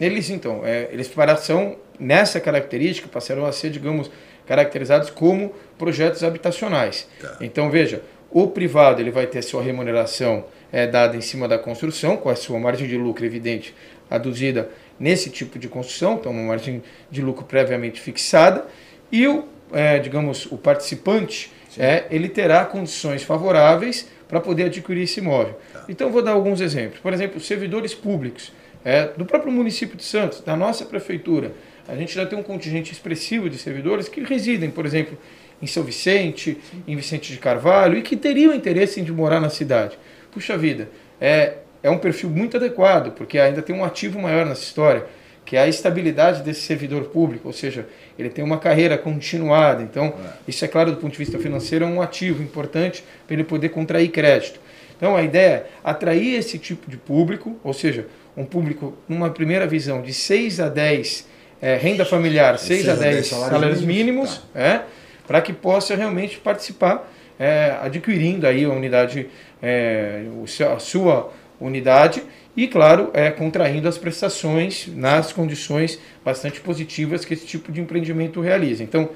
[0.00, 1.10] Eles, então, é, eles
[1.40, 4.10] são, nessa característica, passaram a ser, digamos,
[4.46, 7.08] caracterizados como projetos habitacionais.
[7.20, 7.36] Tá.
[7.40, 12.16] Então, veja, o privado ele vai ter sua remuneração é, dada em cima da construção,
[12.16, 13.74] com a sua margem de lucro evidente
[14.10, 18.66] aduzida nesse tipo de construção, então uma margem de lucro previamente fixada,
[19.10, 25.20] e o, é, digamos, o participante é, ele terá condições favoráveis para poder adquirir esse
[25.20, 25.58] imóvel.
[25.72, 25.84] Tá.
[25.88, 27.00] Então vou dar alguns exemplos.
[27.00, 28.52] Por exemplo, servidores públicos
[28.84, 31.52] é, do próprio município de Santos, da nossa prefeitura,
[31.86, 35.18] a gente já tem um contingente expressivo de servidores que residem, por exemplo,
[35.60, 39.50] em São Vicente, em Vicente de Carvalho e que teriam interesse em de morar na
[39.50, 39.98] cidade
[40.38, 40.88] puxa vida,
[41.20, 45.04] é, é um perfil muito adequado, porque ainda tem um ativo maior nessa história,
[45.48, 47.86] que é a estabilidade desse servidor público, ou seja,
[48.18, 49.82] ele tem uma carreira continuada.
[49.82, 50.32] Então, é.
[50.46, 53.70] isso é claro do ponto de vista financeiro, é um ativo importante para ele poder
[53.70, 54.60] contrair crédito.
[54.94, 58.06] Então, a ideia é atrair esse tipo de público, ou seja,
[58.36, 61.26] um público, numa primeira visão, de 6 a 10
[61.62, 64.60] é, renda familiar, 6, 6 a 10, 10 salários, salários mínimos, mínimos tá.
[64.60, 64.82] é,
[65.26, 69.28] para que possa realmente participar, é, adquirindo aí a unidade
[69.62, 70.24] é,
[70.70, 72.22] a sua unidade
[72.56, 78.40] e, claro, é, contraindo as prestações nas condições bastante positivas que esse tipo de empreendimento
[78.40, 78.82] realiza.
[78.82, 79.10] Então,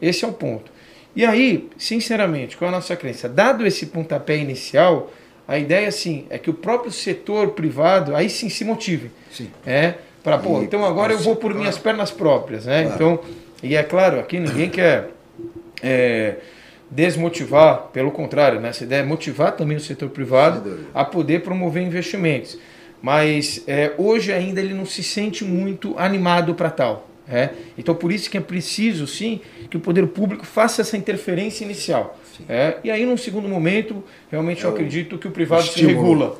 [0.00, 0.70] esse é o ponto.
[1.14, 3.28] E aí, sinceramente, qual é a nossa crença?
[3.28, 5.10] Dado esse pontapé inicial,
[5.48, 9.10] a ideia sim é que o próprio setor privado aí sim se motive.
[9.30, 9.50] Sim.
[9.66, 12.82] É, para, pô, então agora eu vou por minhas pernas próprias, né?
[12.82, 12.94] Claro.
[12.94, 13.20] Então,
[13.62, 15.10] e é claro, aqui ninguém quer
[15.82, 16.36] é,
[16.90, 18.68] desmotivar, pelo contrário, né?
[18.68, 22.58] essa ideia é motivar também o setor privado a poder promover investimentos.
[23.02, 27.10] Mas é, hoje ainda ele não se sente muito animado para tal.
[27.28, 27.50] É?
[27.76, 32.16] Então por isso que é preciso sim que o poder público faça essa interferência inicial.
[32.48, 32.76] É?
[32.84, 36.38] E aí num segundo momento, realmente é eu acredito que o privado estímulo, se regula.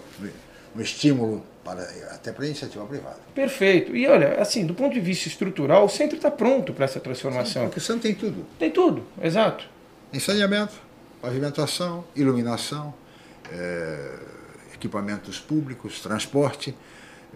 [0.77, 1.83] Um estímulo para,
[2.13, 3.19] até para a iniciativa privada.
[3.35, 3.97] Perfeito.
[3.97, 7.63] E olha, assim, do ponto de vista estrutural, o centro está pronto para essa transformação.
[7.63, 8.47] Sim, porque o centro tem tudo.
[8.57, 9.76] Tem tudo, exato
[10.17, 10.73] em saneamento,
[11.21, 12.95] pavimentação, iluminação,
[13.53, 14.15] é,
[14.73, 16.75] equipamentos públicos, transporte,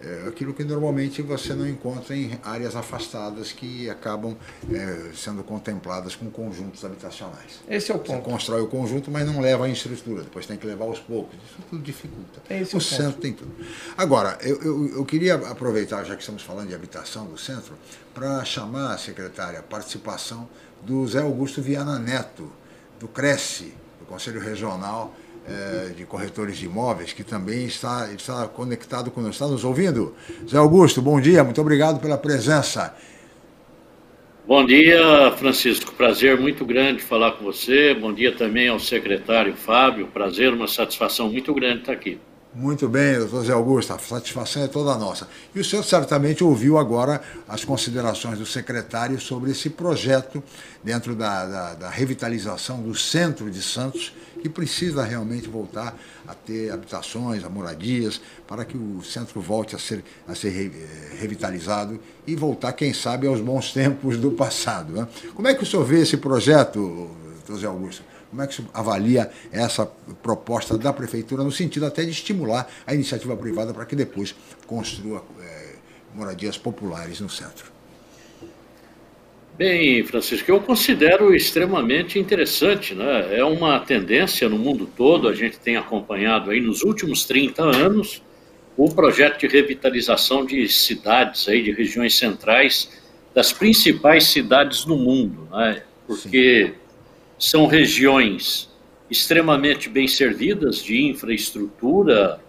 [0.03, 4.35] é, aquilo que normalmente você não encontra em áreas afastadas que acabam
[4.73, 7.59] é, sendo contempladas com conjuntos habitacionais.
[7.69, 8.23] Esse é o ponto.
[8.23, 11.35] Você constrói o conjunto, mas não leva a infraestrutura, depois tem que levar aos poucos.
[11.35, 12.41] Isso tudo dificulta.
[12.49, 13.53] Esse o, o centro tem tudo.
[13.95, 17.75] Agora, eu, eu, eu, queria aproveitar, já que estamos falando de habitação do centro,
[18.11, 20.49] para chamar a secretária a participação
[20.81, 22.51] do Zé Augusto Viana Neto,
[23.01, 25.13] do Cresce, do Conselho Regional
[25.47, 29.33] é, de Corretores de Imóveis, que também está, está conectado conosco.
[29.33, 30.15] Está nos ouvindo?
[30.47, 32.95] Zé Augusto, bom dia, muito obrigado pela presença.
[34.47, 35.93] Bom dia, Francisco.
[35.93, 37.93] Prazer muito grande falar com você.
[37.93, 40.07] Bom dia também ao secretário Fábio.
[40.07, 42.19] Prazer, uma satisfação muito grande estar aqui.
[42.53, 45.25] Muito bem, doutor Zé Augusto, a satisfação é toda nossa.
[45.55, 50.43] E o senhor certamente ouviu agora as considerações do secretário sobre esse projeto
[50.83, 56.71] dentro da, da, da revitalização do centro de Santos, que precisa realmente voltar a ter
[56.73, 62.35] habitações, a moradias, para que o centro volte a ser, a ser eh, revitalizado e
[62.35, 64.91] voltar, quem sabe, aos bons tempos do passado.
[64.91, 65.07] Né?
[65.33, 67.11] Como é que o senhor vê esse projeto,
[67.47, 68.10] doutor Zé Augusto?
[68.31, 69.85] Como é que se avalia essa
[70.23, 74.33] proposta da prefeitura no sentido até de estimular a iniciativa privada para que depois
[74.65, 75.75] construa é,
[76.15, 77.69] moradias populares no centro?
[79.57, 83.37] Bem, Francisco, eu considero extremamente interessante, né?
[83.37, 88.23] É uma tendência no mundo todo, a gente tem acompanhado aí nos últimos 30 anos
[88.77, 92.89] o projeto de revitalização de cidades aí, de regiões centrais
[93.35, 95.83] das principais cidades do mundo, né?
[96.07, 96.81] Porque Sim.
[97.41, 98.69] São regiões
[99.09, 102.39] extremamente bem servidas de infraestrutura,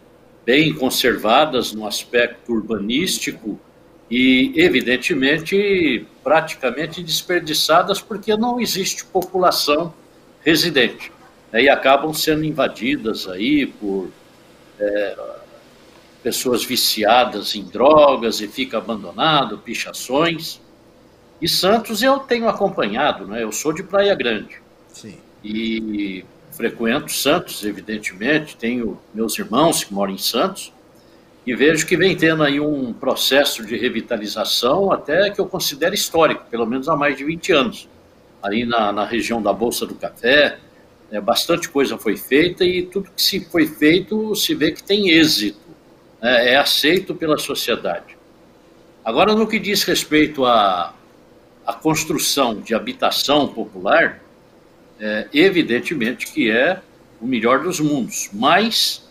[0.45, 3.59] bem conservadas no aspecto urbanístico,
[4.11, 9.95] e, evidentemente, praticamente desperdiçadas porque não existe população
[10.43, 11.11] residente.
[11.51, 14.11] Né, e acabam sendo invadidas aí por
[14.79, 15.17] é,
[16.23, 20.61] pessoas viciadas em drogas e fica abandonado, pichações.
[21.41, 23.43] E Santos eu tenho acompanhado, né?
[23.43, 24.62] eu sou de Praia Grande.
[24.93, 25.17] Sim.
[25.45, 30.73] E frequento Santos, evidentemente, tenho meus irmãos que moram em Santos,
[31.45, 36.45] e vejo que vem tendo aí um processo de revitalização até que eu considero histórico,
[36.49, 37.89] pelo menos há mais de 20 anos.
[38.43, 40.59] aí na, na região da Bolsa do Café,
[41.11, 45.11] é, bastante coisa foi feita e tudo que se foi feito se vê que tem
[45.11, 45.61] êxito,
[46.21, 48.17] né, é aceito pela sociedade.
[49.05, 50.95] Agora, no que diz respeito à,
[51.67, 54.23] à construção de habitação popular,
[55.03, 56.81] é, evidentemente que é
[57.21, 59.03] o melhor dos mundos, mas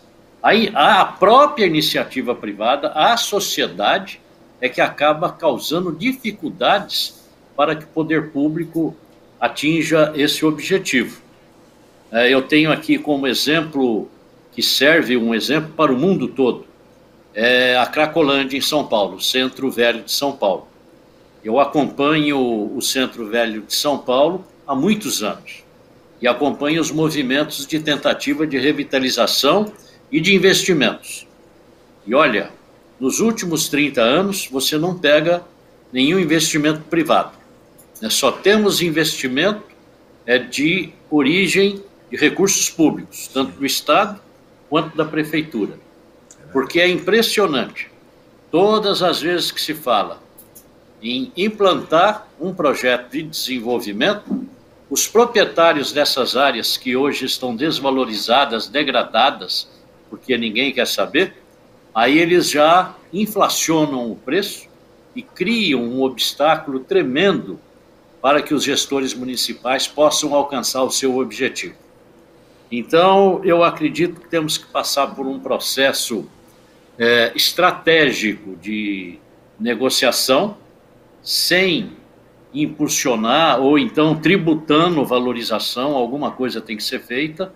[0.42, 4.20] Aí a própria iniciativa privada, a sociedade,
[4.60, 8.96] é que acaba causando dificuldades para que o poder público
[9.40, 11.22] atinja esse objetivo.
[12.10, 14.10] É, eu tenho aqui como exemplo,
[14.50, 16.66] que serve um exemplo para o mundo todo,
[17.34, 20.66] é a Cracolândia, em São Paulo, Centro Velho de São Paulo.
[21.44, 25.61] Eu acompanho o Centro Velho de São Paulo há muitos anos
[26.22, 29.72] e acompanho os movimentos de tentativa de revitalização
[30.10, 31.26] e de investimentos.
[32.06, 32.50] E olha,
[33.00, 35.42] nos últimos 30 anos você não pega
[35.92, 37.36] nenhum investimento privado.
[38.00, 38.08] Né?
[38.08, 39.64] Só temos investimento
[40.24, 44.20] é, de origem de recursos públicos, tanto do Estado
[44.70, 45.78] quanto da Prefeitura.
[46.52, 47.90] Porque é impressionante.
[48.50, 50.22] Todas as vezes que se fala
[51.02, 54.46] em implantar um projeto de desenvolvimento,
[54.92, 59.66] os proprietários dessas áreas que hoje estão desvalorizadas, degradadas,
[60.10, 61.34] porque ninguém quer saber,
[61.94, 64.68] aí eles já inflacionam o preço
[65.16, 67.58] e criam um obstáculo tremendo
[68.20, 71.74] para que os gestores municipais possam alcançar o seu objetivo.
[72.70, 76.28] Então, eu acredito que temos que passar por um processo
[76.98, 79.18] é, estratégico de
[79.58, 80.58] negociação,
[81.22, 81.96] sem
[82.54, 87.52] impulsionar ou então tributando valorização, alguma coisa tem que ser feita,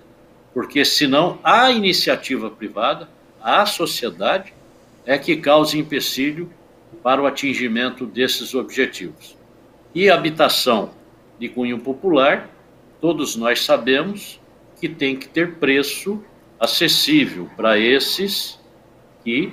[0.54, 3.08] porque senão a iniciativa privada,
[3.42, 4.54] a sociedade,
[5.04, 6.50] é que causa empecilho
[7.02, 9.36] para o atingimento desses objetivos.
[9.94, 10.90] E habitação
[11.38, 12.50] de cunho popular,
[13.00, 14.40] todos nós sabemos
[14.80, 16.22] que tem que ter preço
[16.58, 18.58] acessível para esses
[19.22, 19.52] que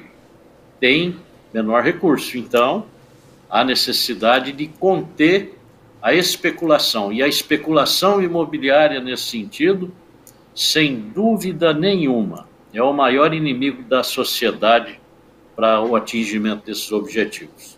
[0.79, 1.17] têm
[1.53, 2.37] menor recurso.
[2.37, 2.85] Então,
[3.53, 5.59] há necessidade de conter
[6.01, 7.13] a especulação.
[7.13, 9.93] E a especulação imobiliária, nesse sentido,
[10.55, 14.99] sem dúvida nenhuma, é o maior inimigo da sociedade
[15.55, 17.77] para o atingimento desses objetivos.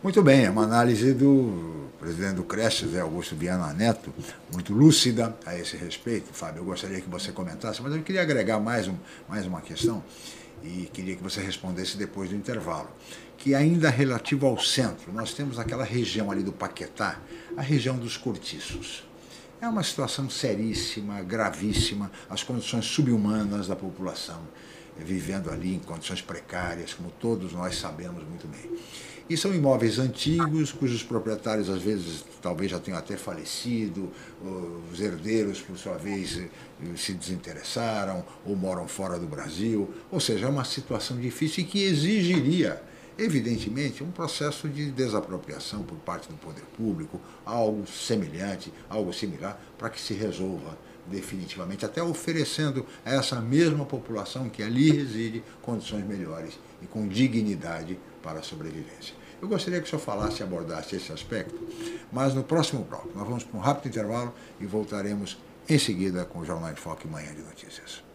[0.00, 4.14] Muito bem, é uma análise do presidente do Creche, Zé Augusto Viana Neto,
[4.52, 6.32] muito lúcida a esse respeito.
[6.32, 8.94] Fábio, eu gostaria que você comentasse, mas eu queria agregar mais, um,
[9.28, 10.02] mais uma questão
[10.64, 12.88] e queria que você respondesse depois do intervalo,
[13.42, 17.18] que ainda relativo ao centro, nós temos aquela região ali do Paquetá,
[17.56, 19.02] a região dos cortiços.
[19.60, 24.40] É uma situação seríssima, gravíssima, as condições subhumanas da população,
[24.96, 28.78] vivendo ali em condições precárias, como todos nós sabemos muito bem.
[29.28, 34.12] E são imóveis antigos, cujos proprietários às vezes talvez já tenham até falecido,
[34.92, 36.40] os herdeiros, por sua vez,
[36.96, 39.92] se desinteressaram ou moram fora do Brasil.
[40.12, 42.80] Ou seja, é uma situação difícil e que exigiria
[43.18, 49.90] evidentemente, um processo de desapropriação por parte do poder público, algo semelhante, algo similar, para
[49.90, 56.58] que se resolva definitivamente, até oferecendo a essa mesma população que ali reside condições melhores
[56.80, 59.14] e com dignidade para a sobrevivência.
[59.40, 61.58] Eu gostaria que o senhor falasse e abordasse esse aspecto,
[62.12, 63.10] mas no próximo bloco.
[63.14, 65.36] Nós vamos para um rápido intervalo e voltaremos
[65.68, 68.11] em seguida com o Jornal em Foque Manhã de Notícias.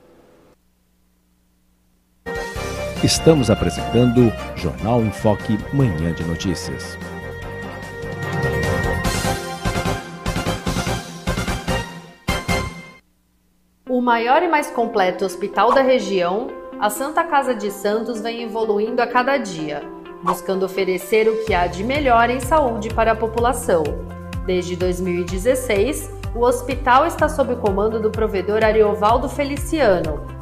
[3.03, 6.97] Estamos apresentando Jornal em Foque Manhã de Notícias.
[14.07, 16.47] maior e mais completo hospital da região,
[16.79, 19.81] a Santa Casa de Santos vem evoluindo a cada dia,
[20.23, 23.83] buscando oferecer o que há de melhor em saúde para a população.
[24.45, 30.36] Desde 2016, o hospital está sob o comando do provedor Ariovaldo Feliciano,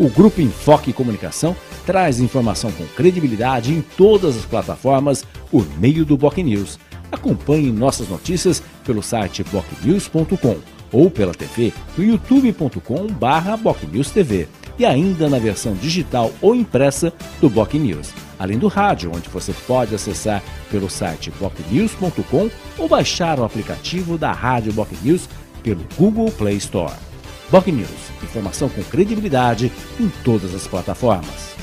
[0.00, 6.16] O Grupo Enfoque Comunicação traz informação com credibilidade em todas as plataformas por meio do
[6.16, 6.78] Boc News.
[7.12, 10.56] Acompanhe nossas notícias pelo site bocnews.com
[10.90, 14.48] ou pela TV no youtube.com/bocnewstv
[14.78, 19.52] e ainda na versão digital ou impressa do Boc News além do rádio, onde você
[19.66, 22.48] pode acessar pelo site bocnews.com
[22.78, 25.28] ou baixar o aplicativo da Rádio Boc News
[25.62, 27.09] pelo Google Play Store.
[27.50, 27.90] Boc News,
[28.22, 31.56] informação com credibilidade em todas as plataformas.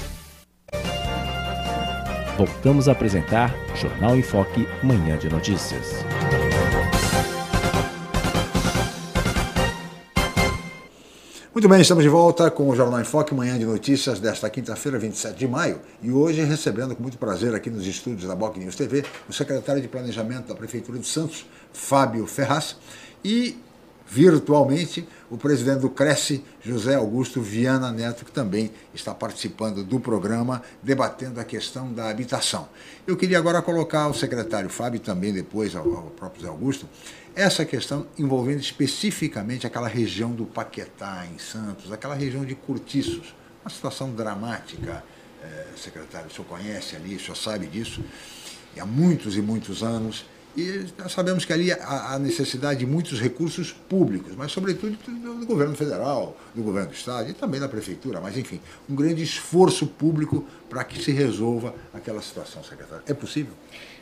[2.38, 6.04] Voltamos a apresentar Jornal em Foque, Manhã de Notícias.
[11.54, 15.00] Muito bem, estamos de volta com o Jornal em Foque, manhã de notícias desta quinta-feira,
[15.00, 18.76] 27 de maio, e hoje recebendo com muito prazer aqui nos estúdios da Boc News
[18.76, 22.76] TV o secretário de Planejamento da Prefeitura de Santos, Fábio Ferraz,
[23.24, 23.58] e
[24.10, 30.64] virtualmente o presidente do Cresce, José Augusto Viana Neto, que também está participando do programa,
[30.82, 32.70] debatendo a questão da habitação.
[33.06, 36.88] Eu queria agora colocar ao secretário Fábio também depois ao, ao próprio José Augusto
[37.38, 43.36] essa questão envolvendo especificamente aquela região do Paquetá, em Santos, aquela região de cortiços.
[43.64, 45.04] Uma situação dramática,
[45.44, 48.04] é, secretário, o senhor conhece ali, o senhor sabe disso,
[48.76, 50.26] e há muitos e muitos anos.
[50.58, 54.98] E nós sabemos que ali há necessidade de muitos recursos públicos, mas sobretudo
[55.40, 59.22] do governo federal, do governo do estado e também da prefeitura, mas enfim, um grande
[59.22, 63.04] esforço público para que se resolva aquela situação, secretário.
[63.08, 63.54] É possível?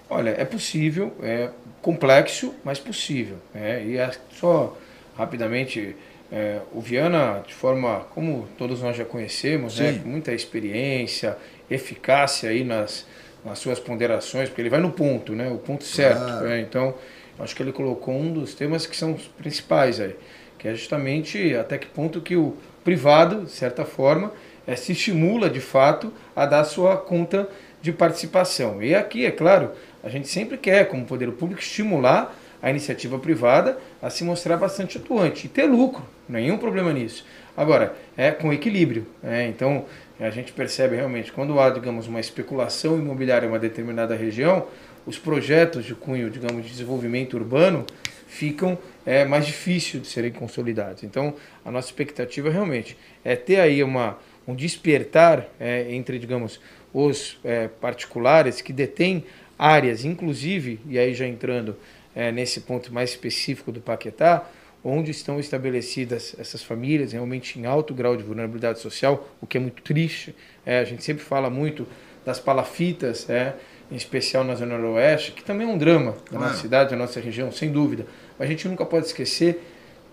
[0.09, 1.49] Olha, é possível, é
[1.81, 3.35] complexo, mas possível.
[3.53, 3.85] Né?
[3.85, 4.77] E é só
[5.17, 5.93] rapidamente,
[6.31, 9.99] é, o Viana, de forma como todos nós já conhecemos, né?
[10.01, 11.37] com muita experiência,
[11.69, 13.05] eficácia aí nas,
[13.45, 15.47] nas suas ponderações, porque ele vai no ponto, né?
[15.49, 16.43] o ponto certo.
[16.43, 16.59] Né?
[16.61, 16.95] Então,
[17.39, 20.15] acho que ele colocou um dos temas que são os principais aí,
[20.57, 24.31] que é justamente até que ponto que o privado, de certa forma,
[24.65, 27.47] é, se estimula de fato a dar sua conta
[27.81, 28.81] de participação.
[28.81, 29.71] E aqui, é claro,
[30.03, 34.97] a gente sempre quer, como poder público, estimular a iniciativa privada a se mostrar bastante
[34.97, 37.23] atuante e ter lucro, nenhum problema nisso.
[37.55, 39.05] Agora, é com equilíbrio.
[39.21, 39.47] Né?
[39.47, 39.85] Então,
[40.19, 44.67] a gente percebe realmente, quando há, digamos, uma especulação imobiliária em uma determinada região,
[45.05, 47.85] os projetos de cunho, digamos, de desenvolvimento urbano
[48.27, 51.03] ficam é, mais difíceis de serem consolidados.
[51.03, 56.59] Então, a nossa expectativa realmente é ter aí uma, um despertar é, entre, digamos,
[56.93, 59.25] os é, particulares que detêm
[59.59, 61.75] áreas, inclusive, e aí já entrando
[62.15, 64.49] é, nesse ponto mais específico do Paquetá,
[64.87, 69.59] onde estão estabelecidas essas famílias realmente em alto grau de vulnerabilidade social, o que é
[69.59, 70.35] muito triste.
[70.63, 71.87] É, a gente sempre fala muito
[72.23, 73.55] das palafitas, é,
[73.91, 77.19] em especial na Zona Oeste, que também é um drama da nossa cidade, da nossa
[77.19, 78.05] região, sem dúvida.
[78.37, 79.59] Mas a gente nunca pode esquecer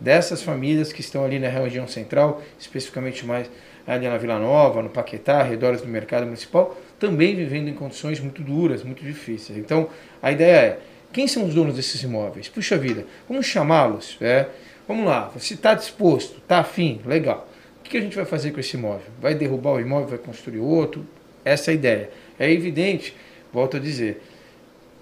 [0.01, 3.51] dessas famílias que estão ali na região central, especificamente mais
[3.87, 8.43] ali na Vila Nova, no Paquetá, arredores do mercado municipal, também vivendo em condições muito
[8.43, 9.59] duras, muito difíceis.
[9.59, 9.89] Então,
[10.23, 10.79] a ideia é,
[11.13, 12.49] quem são os donos desses imóveis?
[12.49, 14.49] Puxa vida, vamos chamá-los, é?
[14.89, 17.49] Vamos lá, você está disposto, está afim, legal.
[17.81, 19.07] O que a gente vai fazer com esse imóvel?
[19.21, 21.07] Vai derrubar o imóvel, vai construir outro?
[21.45, 22.11] Essa é a ideia.
[22.39, 23.15] É evidente,
[23.53, 24.23] volto a dizer,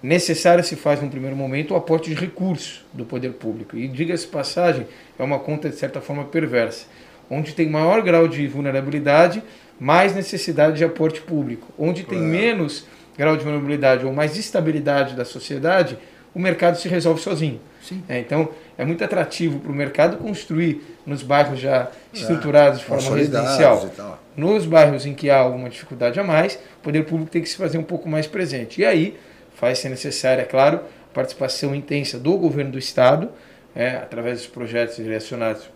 [0.03, 3.77] necessário se faz, num primeiro momento, o aporte de recursos do poder público.
[3.77, 4.85] E, diga-se passagem,
[5.17, 6.85] é uma conta, de certa forma, perversa
[7.31, 9.41] onde tem maior grau de vulnerabilidade,
[9.79, 11.73] mais necessidade de aporte público.
[11.79, 12.85] Onde tem menos
[13.21, 15.95] grau de vulnerabilidade ou mais estabilidade da sociedade,
[16.33, 17.61] o mercado se resolve sozinho.
[18.09, 22.85] É, então, é muito atrativo para o mercado construir nos bairros já é, estruturados de
[22.85, 23.87] forma residencial.
[24.35, 27.57] Nos bairros em que há alguma dificuldade a mais, o poder público tem que se
[27.57, 28.81] fazer um pouco mais presente.
[28.81, 29.17] E aí,
[29.53, 30.77] faz ser necessária, é claro,
[31.11, 33.29] a participação intensa do governo do Estado,
[33.75, 35.69] é, através dos projetos direcionados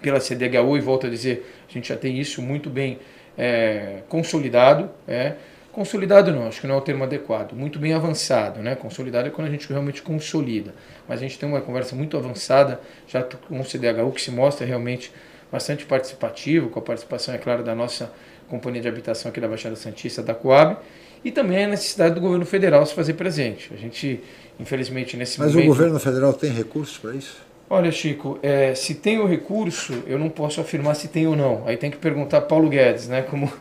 [0.00, 3.00] pela CDHU, e volto a dizer, a gente já tem isso muito bem
[3.36, 4.88] é, consolidado.
[5.08, 5.34] É,
[5.72, 8.60] consolidado não, acho que não é o termo adequado, muito bem avançado.
[8.60, 8.74] Né?
[8.74, 10.74] Consolidado é quando a gente realmente consolida,
[11.08, 14.66] mas a gente tem uma conversa muito avançada já com o CDHU que se mostra
[14.66, 15.12] realmente
[15.50, 18.12] bastante participativo, com a participação, é claro, da nossa
[18.48, 20.76] companhia de habitação aqui da Baixada Santista, da Coab,
[21.24, 23.72] e também a necessidade do governo federal se fazer presente.
[23.72, 24.20] A gente,
[24.58, 25.68] infelizmente, nesse Mas momento...
[25.68, 27.48] Mas o governo federal tem recursos para isso?
[27.70, 31.64] Olha, Chico, é, se tem o recurso, eu não posso afirmar se tem ou não.
[31.66, 33.20] Aí tem que perguntar Paulo Guedes, né?
[33.20, 33.52] Como,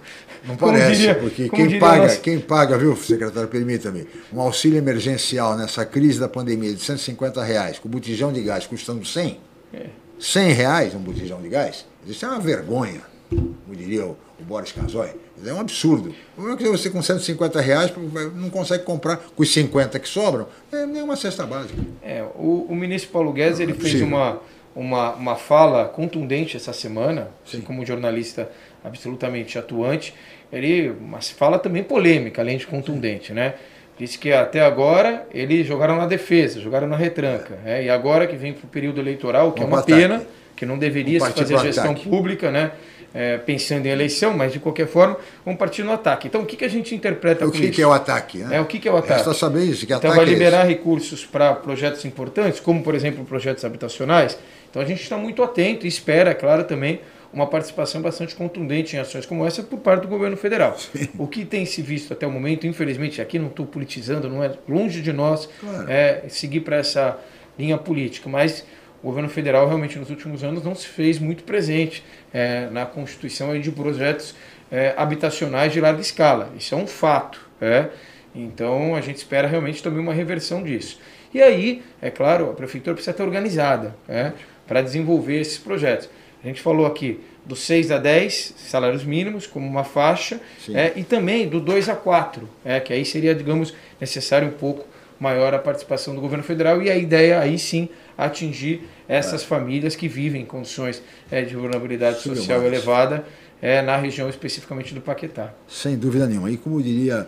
[0.45, 2.17] não parece, diria, porque quem paga, nossa...
[2.17, 7.79] quem paga, viu, secretário, permita-me, um auxílio emergencial nessa crise da pandemia de 150 reais,
[7.79, 9.39] com botijão de gás custando 100,
[9.73, 9.85] é.
[10.19, 14.71] 100 reais um botijão de gás, isso é uma vergonha, como diria o, o Boris
[14.71, 15.09] Casoy.
[15.45, 16.13] É um absurdo.
[16.35, 17.93] Como é que você com 150 reais
[18.33, 20.47] não consegue comprar com os 50 que sobram?
[20.71, 21.79] É nem uma cesta básica.
[22.01, 24.39] É, o, o ministro Paulo Guedes ele é fez uma,
[24.75, 28.49] uma, uma fala contundente essa semana, assim como jornalista
[28.83, 30.13] absolutamente atuante.
[30.51, 33.55] Ele, uma fala também polêmica, além de contundente, né?
[33.97, 37.57] Disse que até agora eles jogaram na defesa, jogaram na retranca.
[37.65, 37.83] É.
[37.83, 40.25] e agora que vem para o período eleitoral, que é uma pena,
[40.55, 42.07] que não deveria se fazer gestão ataque.
[42.07, 42.71] pública, né?
[43.13, 46.27] é, pensando em eleição, mas de qualquer forma, vamos partir no ataque.
[46.27, 48.39] Então, o que, que a gente interpreta o que que é o ataque?
[48.39, 48.57] Né?
[48.57, 49.21] É, o que, que é o ataque?
[49.21, 50.69] Está sabendo isso, que então, ataque vai é liberar esse?
[50.69, 54.37] recursos para projetos importantes, como, por exemplo, projetos habitacionais.
[54.69, 56.99] Então, a gente está muito atento e espera, é claro, também
[57.33, 60.77] uma participação bastante contundente em ações como essa por parte do governo federal.
[60.77, 61.09] Sim.
[61.17, 64.51] O que tem se visto até o momento, infelizmente, aqui não estou politizando, não é
[64.67, 65.89] longe de nós claro.
[65.89, 67.17] é, seguir para essa
[67.57, 68.65] linha política, mas
[69.01, 72.03] o governo federal realmente nos últimos anos não se fez muito presente
[72.33, 74.35] é, na constituição de projetos
[74.71, 76.51] é, habitacionais de larga escala.
[76.57, 77.47] Isso é um fato.
[77.59, 77.87] É?
[78.35, 80.99] Então a gente espera realmente também uma reversão disso.
[81.33, 84.31] E aí, é claro, a prefeitura precisa estar organizada é,
[84.67, 86.09] para desenvolver esses projetos.
[86.43, 90.39] A gente falou aqui dos 6 a 10 salários mínimos como uma faixa
[90.73, 94.85] é, e também do 2 a 4, é, que aí seria, digamos, necessário um pouco
[95.19, 99.45] maior a participação do governo federal e a ideia aí sim atingir essas é.
[99.45, 103.25] famílias que vivem em condições é, de vulnerabilidade Sim, social elevada
[103.61, 105.53] é, na região especificamente do Paquetá.
[105.67, 106.51] Sem dúvida nenhuma.
[106.51, 107.27] E como diria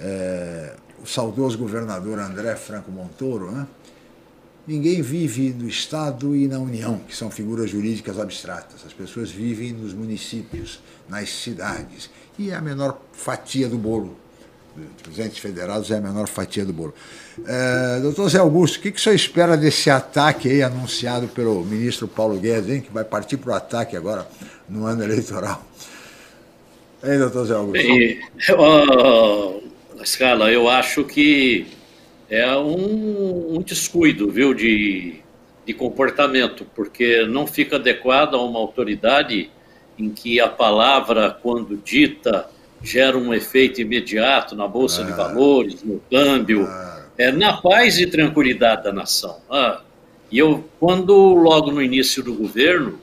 [0.00, 3.66] é, o saudoso governador André Franco Montoro, né?
[4.66, 8.84] Ninguém vive no Estado e na União, que são figuras jurídicas abstratas.
[8.86, 12.10] As pessoas vivem nos municípios, nas cidades.
[12.38, 14.16] E é a menor fatia do bolo
[15.06, 16.94] dos entes federados é a menor fatia do bolo.
[17.46, 21.62] É, doutor Zé Augusto, o que, que o senhor espera desse ataque aí anunciado pelo
[21.64, 24.26] ministro Paulo Guedes, hein, que vai partir para o ataque agora
[24.68, 25.64] no ano eleitoral?
[27.02, 27.86] Ei, doutor Zé Augusto.
[27.86, 28.20] Bem,
[28.56, 31.66] uh, escala, eu acho que
[32.32, 35.16] é um, um descuido, viu, de,
[35.66, 39.50] de comportamento, porque não fica adequado a uma autoridade
[39.98, 42.48] em que a palavra, quando dita,
[42.82, 45.04] gera um efeito imediato na bolsa ah.
[45.04, 47.04] de valores, no câmbio, ah.
[47.18, 49.36] é, na paz e tranquilidade da nação.
[49.50, 49.82] Ah,
[50.30, 52.98] e eu, quando logo no início do governo,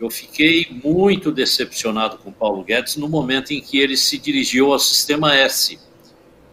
[0.00, 4.78] eu fiquei muito decepcionado com Paulo Guedes no momento em que ele se dirigiu ao
[4.78, 5.80] Sistema S.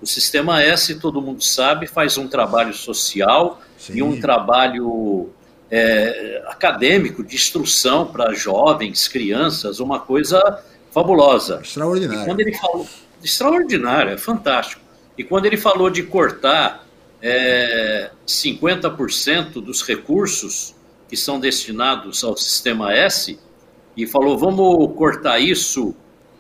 [0.05, 3.93] O Sistema S, todo mundo sabe, faz um trabalho social Sim.
[3.95, 5.31] e um trabalho
[5.71, 11.59] é, acadêmico de instrução para jovens, crianças, uma coisa fabulosa.
[11.63, 12.21] Extraordinário.
[12.21, 12.87] E quando ele falou,
[13.23, 14.79] extraordinário, é fantástico.
[15.17, 16.85] E quando ele falou de cortar
[17.19, 20.75] é, 50% dos recursos
[21.09, 23.39] que são destinados ao sistema S,
[23.97, 25.95] e falou, vamos cortar isso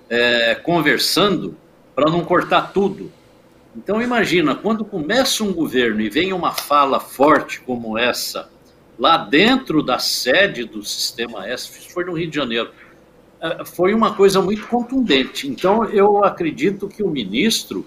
[0.07, 1.57] é, conversando
[1.95, 3.11] para não cortar tudo.
[3.75, 8.49] Então imagina, quando começa um governo e vem uma fala forte como essa,
[8.97, 12.71] lá dentro da sede do sistema S, foi no Rio de Janeiro,
[13.41, 15.47] é, foi uma coisa muito contundente.
[15.47, 17.85] Então, eu acredito que o ministro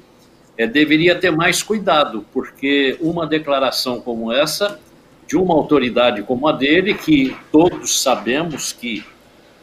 [0.59, 4.79] é, deveria ter mais cuidado, porque uma declaração como essa,
[5.27, 9.05] de uma autoridade como a dele, que todos sabemos que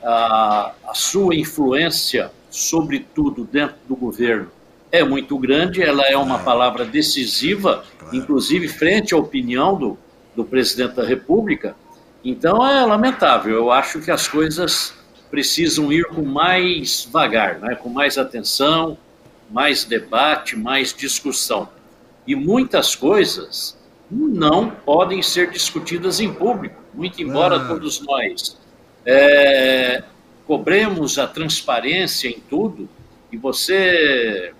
[0.03, 4.49] a, a sua influência, sobretudo dentro do governo,
[4.97, 9.97] é muito grande, ela é uma palavra decisiva, inclusive frente à opinião do,
[10.35, 11.75] do presidente da República.
[12.23, 13.53] Então, é lamentável.
[13.53, 14.93] Eu acho que as coisas
[15.29, 17.75] precisam ir com mais vagar, né?
[17.75, 18.97] com mais atenção,
[19.49, 21.69] mais debate, mais discussão.
[22.25, 23.77] E muitas coisas
[24.09, 27.67] não podem ser discutidas em público, muito embora ah.
[27.67, 28.57] todos nós
[29.05, 30.03] é,
[30.47, 32.89] cobremos a transparência em tudo,
[33.31, 34.53] e você,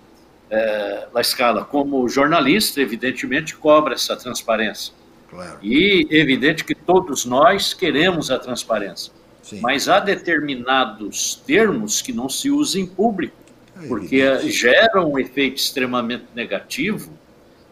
[0.49, 4.93] é, La Escala, como jornalista, evidentemente cobra essa transparência.
[5.29, 5.57] Claro.
[5.61, 9.11] E evidente que todos nós queremos a transparência.
[9.41, 9.59] Sim.
[9.61, 13.35] Mas há determinados termos que não se usam em público,
[13.81, 17.11] é porque geram um efeito extremamente negativo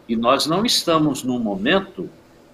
[0.08, 2.08] e nós não estamos num momento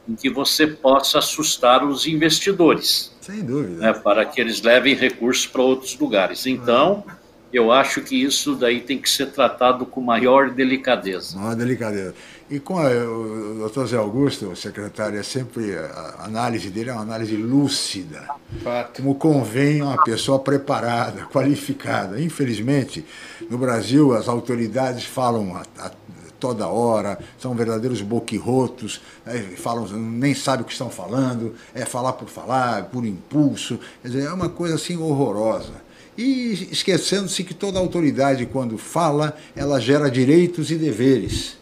[0.08, 3.14] em que você possa assustar os investidores.
[3.20, 3.80] Sem dúvida.
[3.80, 6.46] Né, para que eles levem recursos para outros lugares.
[6.46, 7.04] Então,
[7.52, 11.36] eu acho que isso daí tem que ser tratado com maior delicadeza.
[11.36, 12.14] Maior delicadeza.
[12.48, 16.92] E com a, o doutor Zé Augusto, o secretário, é sempre a análise dele é
[16.92, 18.28] uma análise lúcida.
[18.62, 19.02] Fato.
[19.02, 22.20] Como convém uma pessoa preparada, qualificada.
[22.20, 23.04] Infelizmente,
[23.48, 25.90] no Brasil, as autoridades falam a, a
[26.38, 32.14] toda hora, são verdadeiros boquirrotos, é, falam, nem sabem o que estão falando, é falar
[32.14, 33.78] por falar, por impulso.
[34.00, 39.80] Quer dizer, é uma coisa assim horrorosa e esquecendo-se que toda autoridade, quando fala, ela
[39.80, 41.58] gera direitos e deveres.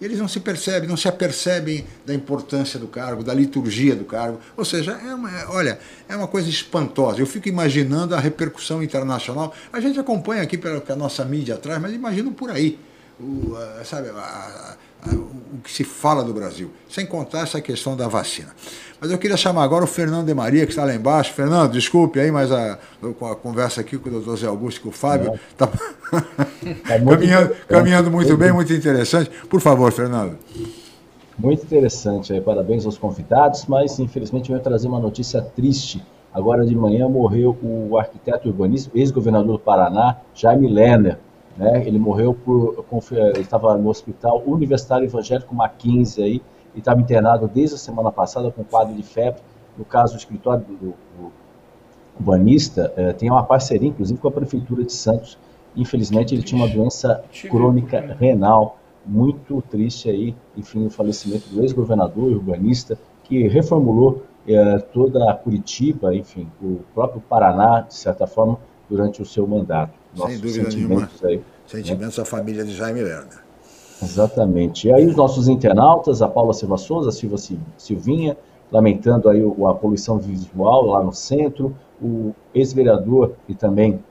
[0.00, 4.40] Eles não se percebem, não se apercebem da importância do cargo, da liturgia do cargo.
[4.56, 5.78] Ou seja, é uma, olha,
[6.08, 7.20] é uma coisa espantosa.
[7.20, 9.54] Eu fico imaginando a repercussão internacional.
[9.72, 12.80] A gente acompanha aqui pela nossa mídia atrás, mas imagino por aí.
[13.20, 14.76] O, sabe, a,
[15.62, 18.48] que se fala do Brasil, sem contar essa questão da vacina.
[19.00, 21.32] Mas eu queria chamar agora o Fernando de Maria, que está lá embaixo.
[21.32, 24.88] Fernando, desculpe aí, mas a, a conversa aqui com o doutor Zé Augusto e com
[24.90, 25.78] o Fábio está tá,
[26.20, 26.46] tá
[27.04, 29.28] caminhando, caminhando muito bem, muito interessante.
[29.48, 30.38] Por favor, Fernando.
[31.36, 36.00] Muito interessante, parabéns aos convidados, mas infelizmente eu vou trazer uma notícia triste.
[36.32, 41.18] Agora de manhã morreu o arquiteto urbanista, ex-governador do Paraná, Jaime Lerner.
[41.56, 41.86] Né?
[41.86, 42.84] Ele morreu por.
[43.12, 46.42] Ele estava no Hospital Universitário Evangélico Mackenzie aí,
[46.74, 49.40] e estava internado desde a semana passada com quadro de febre.
[49.76, 51.32] No caso, o escritório do, do, do
[52.18, 55.38] urbanista eh, tem uma parceria, inclusive, com a Prefeitura de Santos.
[55.76, 62.30] Infelizmente, ele tinha uma doença crônica renal muito triste aí, enfim, o falecimento do ex-governador
[62.30, 68.58] e urbanista, que reformulou eh, toda a Curitiba, enfim, o próprio Paraná, de certa forma,
[68.88, 70.01] durante o seu mandato.
[70.14, 71.10] Sem dúvida nenhuma.
[71.24, 72.22] Aí, sentimentos né?
[72.22, 73.42] à família de Jaime Lerner.
[74.02, 74.88] Exatamente.
[74.88, 77.36] E aí os nossos internautas, a Paula Silva Souza, a Silva
[77.78, 78.36] Silvinha,
[78.70, 84.02] lamentando aí a poluição visual lá no centro, o ex-vereador e também,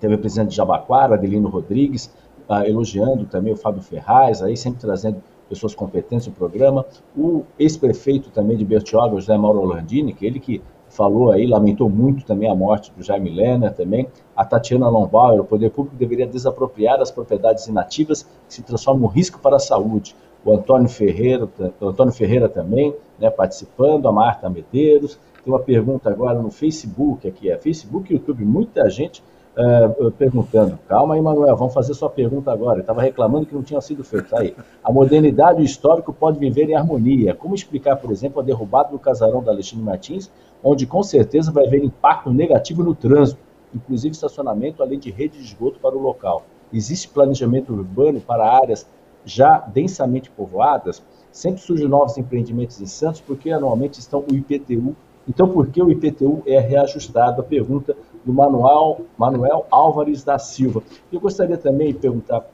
[0.00, 2.12] também presidente de Jabaquara, Adelino Rodrigues,
[2.48, 6.84] uh, elogiando também o Fábio Ferraz, aí sempre trazendo pessoas competentes no programa,
[7.16, 10.60] o ex-prefeito também de Bertioga, José Mauro Orlandini, que ele que
[10.90, 14.08] falou aí, lamentou muito também a morte do Jaime Lerner também.
[14.38, 19.12] A Tatiana Lombauer, o poder público deveria desapropriar as propriedades inativas que se transformam em
[19.12, 20.14] risco para a saúde.
[20.44, 21.48] O Antônio Ferreira,
[21.80, 25.18] o Antônio Ferreira também, né, participando, a Marta Medeiros.
[25.44, 29.24] Tem uma pergunta agora no Facebook, aqui é Facebook e YouTube, muita gente
[29.56, 30.78] uh, perguntando.
[30.86, 32.78] Calma aí, Manuel, vamos fazer sua pergunta agora.
[32.78, 34.36] Estava reclamando que não tinha sido feito.
[34.36, 37.34] Aí, a modernidade e o histórico podem viver em harmonia.
[37.34, 40.30] Como explicar, por exemplo, a derrubada do casarão da Alexandre Martins
[40.62, 43.40] onde com certeza vai haver impacto negativo no trânsito,
[43.74, 46.44] inclusive estacionamento, além de rede de esgoto para o local.
[46.72, 48.86] Existe planejamento urbano para áreas
[49.24, 51.02] já densamente povoadas?
[51.30, 54.96] Sempre surgem novos empreendimentos em Santos, porque anualmente estão o IPTU.
[55.28, 57.40] Então, por que o IPTU é reajustado?
[57.40, 60.82] A pergunta do Manuel, Manuel Álvares da Silva.
[61.12, 62.44] Eu gostaria também de perguntar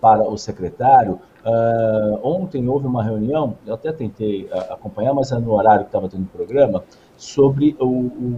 [0.00, 1.20] para o secretário.
[1.44, 5.88] Uh, ontem houve uma reunião, eu até tentei uh, acompanhar, mas é no horário que
[5.88, 6.84] estava tendo o programa,
[7.22, 7.86] sobre o,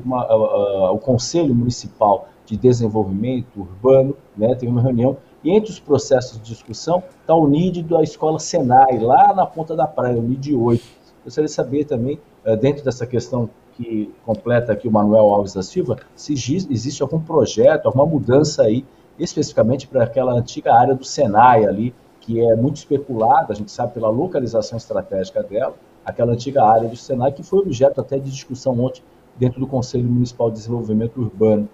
[0.05, 6.39] uma, o Conselho Municipal de Desenvolvimento Urbano, né, teve uma reunião, e entre os processos
[6.39, 10.55] de discussão está o NID da Escola Senai, lá na ponta da praia, o NID
[10.55, 10.85] 8.
[11.24, 15.62] Gostaria de saber também, eh, dentro dessa questão que completa aqui o Manuel Alves da
[15.62, 18.85] Silva, se existe algum projeto, alguma mudança aí,
[19.18, 23.95] especificamente para aquela antiga área do Senai ali, que é muito especulada, a gente sabe
[23.95, 25.74] pela localização estratégica dela,
[26.05, 29.02] aquela antiga área do Senai, que foi objeto até de discussão ontem
[29.36, 31.68] dentro do Conselho Municipal de Desenvolvimento Urbano.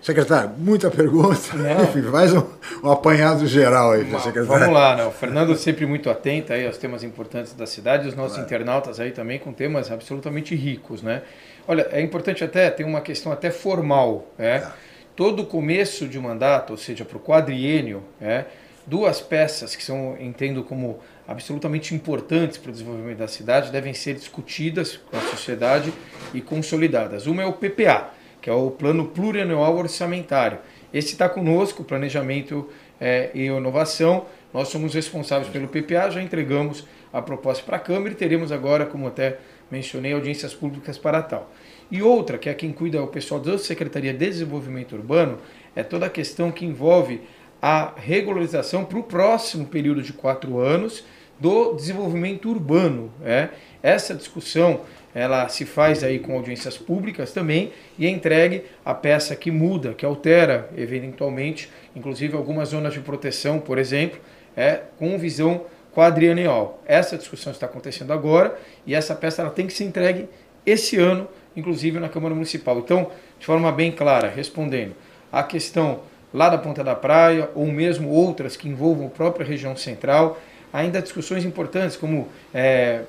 [0.00, 1.34] Secretário, muita pergunta.
[1.82, 2.42] Enfim, faz um,
[2.84, 4.46] um, apanhado geral aí, secretário.
[4.46, 5.04] Vamos lá, né?
[5.04, 8.46] o Fernando sempre muito atento aí aos temas importantes da cidade, os nossos claro.
[8.46, 11.22] internautas aí também com temas absolutamente ricos, né?
[11.66, 14.56] Olha, é importante até, tem uma questão até formal, né?
[14.56, 14.68] É.
[15.16, 18.44] Todo começo de mandato, ou seja, para o quadriênio, é,
[18.86, 24.14] duas peças que são, entendo como absolutamente importantes para o desenvolvimento da cidade devem ser
[24.14, 25.92] discutidas com a sociedade
[26.32, 27.26] e consolidadas.
[27.26, 28.10] Uma é o PPA,
[28.40, 30.58] que é o Plano Plurianual Orçamentário.
[30.92, 32.66] Esse está conosco, Planejamento
[32.98, 34.24] é, e Inovação.
[34.54, 38.86] Nós somos responsáveis pelo PPA, já entregamos a proposta para a Câmara e teremos agora,
[38.86, 39.36] como até
[39.70, 41.52] mencionei, audiências públicas para tal.
[41.90, 45.38] E outra, que é quem cuida, é o pessoal da Secretaria de Desenvolvimento Urbano,
[45.76, 47.20] é toda a questão que envolve
[47.60, 51.04] a regularização para o próximo período de quatro anos
[51.38, 53.12] do desenvolvimento urbano.
[53.24, 53.48] É?
[53.82, 54.80] Essa discussão
[55.14, 59.94] ela se faz aí com audiências públicas também e é entregue a peça que muda,
[59.94, 64.20] que altera eventualmente, inclusive algumas zonas de proteção, por exemplo,
[64.56, 65.62] é com visão
[65.94, 66.80] quadrienal.
[66.86, 70.28] Essa discussão está acontecendo agora e essa peça ela tem que ser entregue
[70.64, 71.26] esse ano,
[71.56, 72.78] inclusive na Câmara Municipal.
[72.78, 74.94] Então, de forma bem clara, respondendo
[75.32, 76.00] a questão
[76.32, 80.38] lá da Ponta da Praia ou mesmo outras que envolvam a própria região central,
[80.72, 83.02] ainda discussões importantes como é,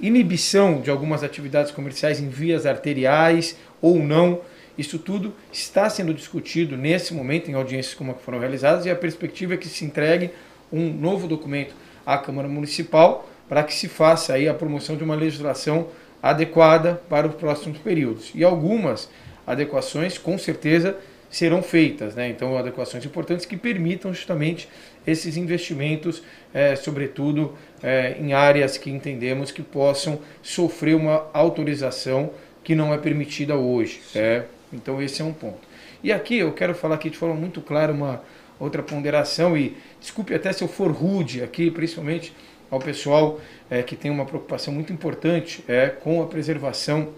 [0.00, 4.40] inibição de algumas atividades comerciais em vias arteriais ou não.
[4.78, 8.90] Isso tudo está sendo discutido nesse momento em audiências como a que foram realizadas e
[8.90, 10.30] a perspectiva é que se entregue
[10.72, 11.74] um novo documento
[12.06, 15.88] à Câmara Municipal para que se faça aí a promoção de uma legislação
[16.22, 18.30] adequada para os próximos períodos.
[18.34, 19.10] E algumas
[19.46, 20.96] adequações, com certeza,
[21.30, 22.14] serão feitas.
[22.14, 22.28] Né?
[22.28, 24.68] Então, adequações importantes que permitam justamente
[25.06, 26.22] esses investimentos,
[26.52, 32.30] é, sobretudo é, em áreas que entendemos que possam sofrer uma autorização
[32.64, 34.00] que não é permitida hoje.
[34.14, 34.44] É?
[34.72, 35.70] Então, esse é um ponto.
[36.02, 38.22] E aqui eu quero falar aqui de forma muito clara uma
[38.58, 42.34] outra ponderação, e desculpe até se eu for rude aqui, principalmente
[42.70, 47.08] ao pessoal é, que tem uma preocupação muito importante é, com a preservação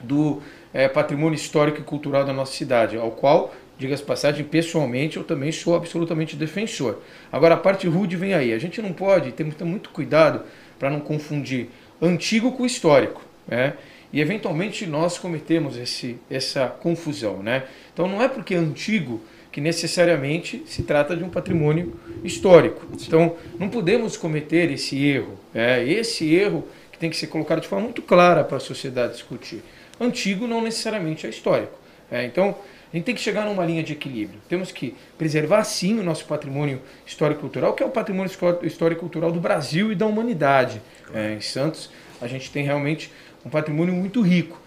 [0.00, 0.40] do
[0.72, 5.52] é, patrimônio histórico e cultural da nossa cidade, ao qual, diga-se passagem, pessoalmente eu também
[5.52, 6.98] sou absolutamente defensor.
[7.32, 8.52] Agora, a parte rude vem aí.
[8.52, 10.42] A gente não pode, ter muito cuidado
[10.78, 11.68] para não confundir
[12.00, 13.22] antigo com histórico.
[13.46, 13.74] Né?
[14.12, 17.42] E, eventualmente, nós cometemos esse, essa confusão.
[17.42, 17.64] Né?
[17.92, 22.86] Então, não é porque é antigo que necessariamente se trata de um patrimônio histórico.
[23.00, 25.38] Então, não podemos cometer esse erro.
[25.54, 29.14] É esse erro que tem que ser colocado de forma muito clara para a sociedade
[29.14, 29.62] discutir.
[30.00, 31.78] Antigo não necessariamente é histórico.
[32.10, 32.56] É, então,
[32.92, 34.40] a gente tem que chegar numa linha de equilíbrio.
[34.48, 38.32] Temos que preservar, sim, o nosso patrimônio histórico-cultural, que é o patrimônio
[38.62, 40.80] histórico-cultural do Brasil e da humanidade.
[41.12, 41.90] É, em Santos,
[42.20, 43.12] a gente tem realmente
[43.44, 44.58] um patrimônio muito rico.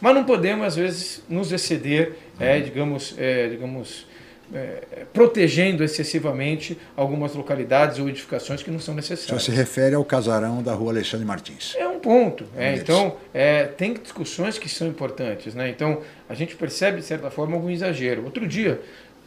[0.00, 4.06] Mas não podemos, às vezes, nos exceder, é, digamos, é, digamos
[4.54, 9.42] é, protegendo excessivamente algumas localidades ou edificações que não são necessárias.
[9.42, 11.74] Você se refere ao casarão da rua Alexandre Martins.
[11.76, 12.44] É um ponto.
[12.56, 15.54] É, então, é, tem discussões que são importantes.
[15.54, 15.68] Né?
[15.68, 18.24] Então, a gente percebe, de certa forma, algum exagero.
[18.24, 18.80] Outro dia,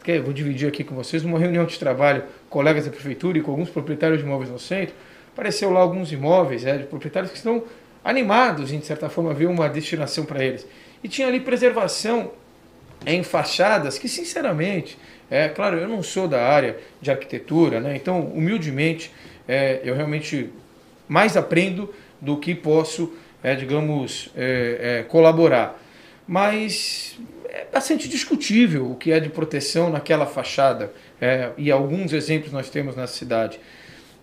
[0.03, 3.41] que eu vou dividir aqui com vocês, numa reunião de trabalho, colegas da prefeitura e
[3.41, 4.95] com alguns proprietários de imóveis no centro,
[5.31, 7.63] apareceu lá alguns imóveis é, de proprietários que estão
[8.03, 10.65] animados em, de certa forma, ver uma destinação para eles.
[11.03, 12.31] E tinha ali preservação
[13.05, 14.97] em fachadas que, sinceramente,
[15.31, 17.95] é claro, eu não sou da área de arquitetura, né?
[17.95, 19.09] então, humildemente,
[19.47, 20.49] é, eu realmente
[21.07, 25.81] mais aprendo do que posso, é, digamos, é, é, colaborar.
[26.27, 32.51] Mas é bastante discutível o que é de proteção naquela fachada, é, e alguns exemplos
[32.51, 33.57] nós temos na cidade.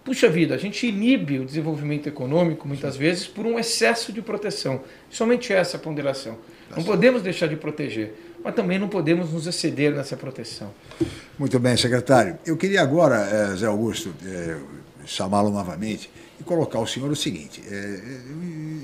[0.05, 4.83] Puxa vida, a gente inibe o desenvolvimento econômico muitas vezes por um excesso de proteção.
[5.11, 6.39] Somente essa ponderação.
[6.77, 8.15] Não podemos deixar de proteger
[8.49, 10.71] mas também não podemos nos exceder nessa proteção.
[11.39, 12.39] Muito bem, secretário.
[12.47, 14.57] Eu queria agora, eh, Zé Augusto, eh,
[15.05, 18.01] chamá-lo novamente e colocar ao senhor o seguinte: eh,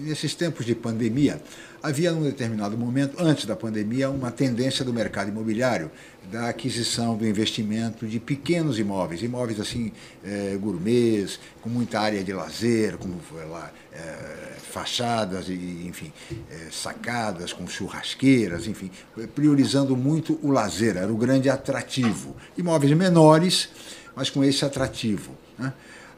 [0.03, 1.41] nesses tempos de pandemia,
[1.83, 5.91] havia num determinado momento, antes da pandemia, uma tendência do mercado imobiliário
[6.31, 9.93] da aquisição, do investimento de pequenos imóveis, imóveis assim,
[10.25, 16.13] é, gourmets, com muita área de lazer, como lá, é, fachadas e, enfim,
[16.51, 18.91] é, sacadas com churrasqueiras, enfim,
[19.35, 22.37] priorizando muito o lazer, era o grande atrativo.
[22.57, 23.69] Imóveis menores,
[24.17, 25.33] mas com esse atrativo.
[25.59, 25.73] Né?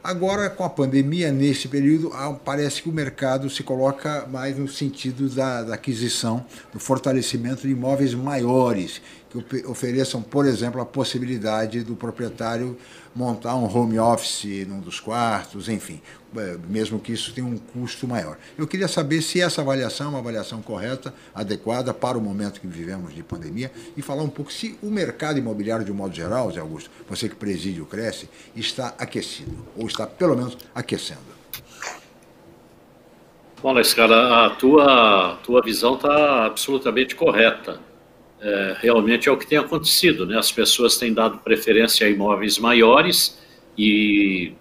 [0.07, 2.13] Agora, com a pandemia, nesse período,
[2.45, 7.73] parece que o mercado se coloca mais no sentido da, da aquisição, do fortalecimento de
[7.73, 12.77] imóveis maiores, que ofereçam, por exemplo, a possibilidade do proprietário
[13.13, 16.01] montar um home office num dos quartos, enfim,
[16.69, 18.37] mesmo que isso tenha um custo maior.
[18.57, 22.67] Eu queria saber se essa avaliação é uma avaliação correta, adequada para o momento que
[22.67, 26.51] vivemos de pandemia e falar um pouco se o mercado imobiliário, de um modo geral,
[26.51, 31.37] Zé Augusto, você que preside o Cresce, está aquecido, ou está pelo menos aquecendo.
[33.61, 37.79] Bom, Lescara, a tua, tua visão está absolutamente correta
[38.39, 40.37] é, realmente é o que tem acontecido, né?
[40.37, 43.37] As pessoas têm dado preferência a imóveis maiores
[43.77, 44.53] e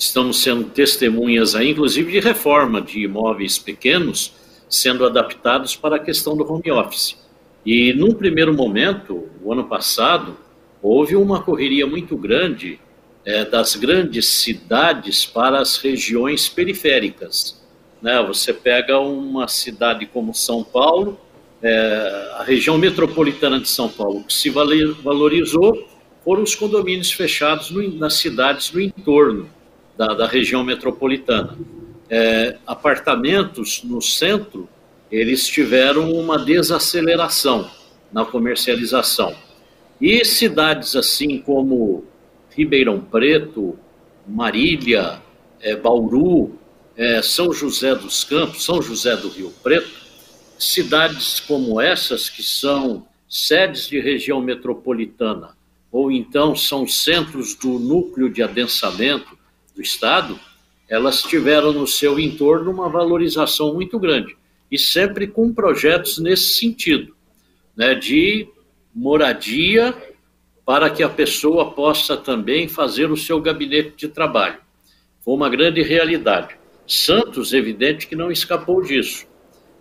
[0.00, 4.32] estamos sendo testemunhas aí, inclusive, de reforma de imóveis pequenos
[4.66, 7.18] sendo adaptados para a questão do home office.
[7.66, 10.38] E num primeiro momento, o ano passado,
[10.80, 12.80] houve uma correria muito grande
[13.26, 17.62] é, das grandes cidades para as regiões periféricas.
[18.00, 18.22] Né?
[18.26, 21.20] Você pega uma cidade como São Paulo,
[21.62, 25.86] é, a região metropolitana de São Paulo, que se valorizou
[26.24, 29.59] foram os condomínios fechados no, nas cidades do entorno
[30.00, 31.58] da, da região metropolitana.
[32.08, 34.66] É, apartamentos no centro,
[35.12, 37.70] eles tiveram uma desaceleração
[38.10, 39.36] na comercialização.
[40.00, 42.06] E cidades assim como
[42.56, 43.78] Ribeirão Preto,
[44.26, 45.20] Marília,
[45.60, 46.58] é, Bauru,
[46.96, 49.90] é, São José dos Campos, São José do Rio Preto,
[50.58, 55.50] cidades como essas, que são sedes de região metropolitana,
[55.92, 59.38] ou então são centros do núcleo de adensamento
[59.80, 60.38] do Estado,
[60.86, 64.36] elas tiveram no seu entorno uma valorização muito grande,
[64.70, 67.14] e sempre com projetos nesse sentido,
[67.74, 68.46] né, de
[68.94, 69.96] moradia
[70.66, 74.58] para que a pessoa possa também fazer o seu gabinete de trabalho.
[75.20, 76.56] Foi uma grande realidade.
[76.86, 79.26] Santos, evidente que não escapou disso.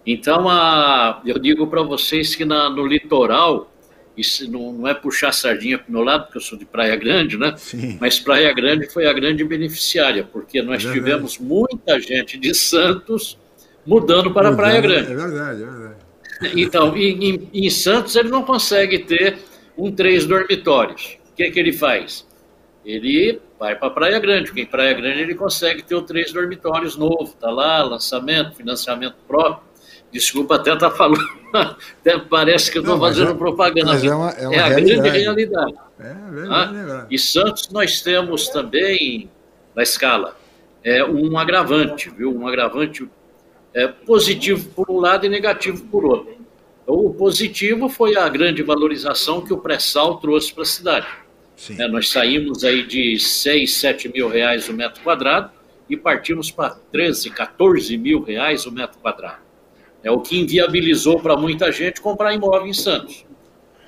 [0.05, 3.71] Então, a, eu digo para vocês que na, no litoral,
[4.17, 6.95] isso não, não é puxar sardinha para o meu lado, porque eu sou de Praia
[6.95, 7.53] Grande, né?
[7.57, 7.97] Sim.
[7.99, 13.37] Mas Praia Grande foi a grande beneficiária, porque nós é tivemos muita gente de Santos
[13.85, 15.11] mudando para Praia Grande.
[15.11, 16.09] É verdade, é verdade.
[16.55, 19.37] Então, em, em, em Santos ele não consegue ter
[19.77, 21.17] um três dormitórios.
[21.31, 22.25] O que, é que ele faz?
[22.85, 26.95] Ele vai para Praia Grande, porque em Praia Grande ele consegue ter o três dormitórios
[26.95, 29.68] novo, tá lá, lançamento, financiamento próprio.
[30.11, 33.93] Desculpa até estar tá falando, até parece que eu estou fazendo é, propaganda.
[33.93, 35.01] Mas é, uma, é, uma é a realidade.
[35.01, 35.73] grande realidade.
[35.99, 39.29] É, verdade, ah, E Santos nós temos também,
[39.75, 40.37] na escala,
[40.83, 42.35] é, um agravante, viu?
[42.35, 43.07] Um agravante
[43.73, 46.37] é, positivo por um lado e negativo por outro.
[46.87, 51.07] O positivo foi a grande valorização que o pré-sal trouxe para a cidade.
[51.77, 55.51] É, nós saímos aí de 6, 7 mil reais o metro quadrado
[55.89, 59.48] e partimos para 13, 14 mil reais o metro quadrado.
[60.03, 63.25] É o que inviabilizou para muita gente comprar imóvel em Santos.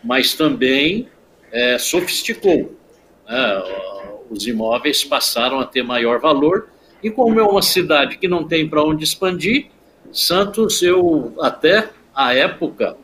[0.04, 1.08] Mas também
[1.52, 2.76] é, sofisticou.
[3.28, 3.64] Né?
[4.30, 6.70] Os imóveis passaram a ter maior valor
[7.04, 9.68] e como é uma cidade que não tem para onde expandir,
[10.12, 12.98] Santos, eu até à época,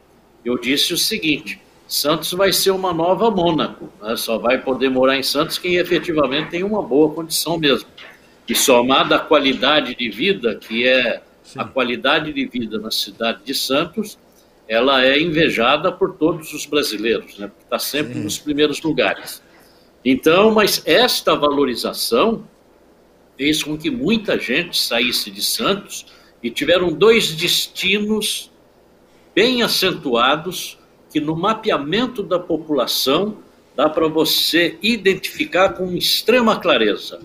[0.43, 4.15] eu disse o seguinte: Santos vai ser uma nova Mônaco, né?
[4.15, 7.87] só vai poder morar em Santos quem efetivamente tem uma boa condição mesmo.
[8.47, 11.61] E somada à qualidade de vida, que é Sim.
[11.61, 14.19] a qualidade de vida na cidade de Santos,
[14.67, 17.47] ela é invejada por todos os brasileiros, né?
[17.47, 18.23] porque está sempre Sim.
[18.23, 19.41] nos primeiros lugares.
[20.03, 22.45] Então, mas esta valorização
[23.37, 26.05] fez com que muita gente saísse de Santos
[26.43, 28.51] e tiveram dois destinos
[29.33, 30.77] bem acentuados
[31.09, 33.37] que no mapeamento da população
[33.73, 37.21] dá para você identificar com extrema clareza.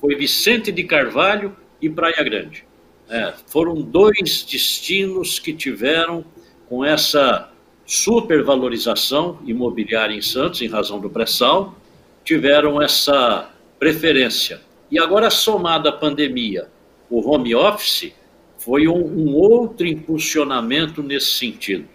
[0.00, 2.71] Foi Vicente de Carvalho e Praia Grande.
[3.12, 6.24] É, foram dois destinos que tiveram
[6.66, 7.50] com essa
[7.84, 11.74] supervalorização imobiliária em Santos, em razão do pré-sal,
[12.24, 14.62] tiveram essa preferência.
[14.90, 16.70] E agora, somada à pandemia,
[17.10, 18.14] o home office,
[18.56, 21.86] foi um, um outro impulsionamento nesse sentido.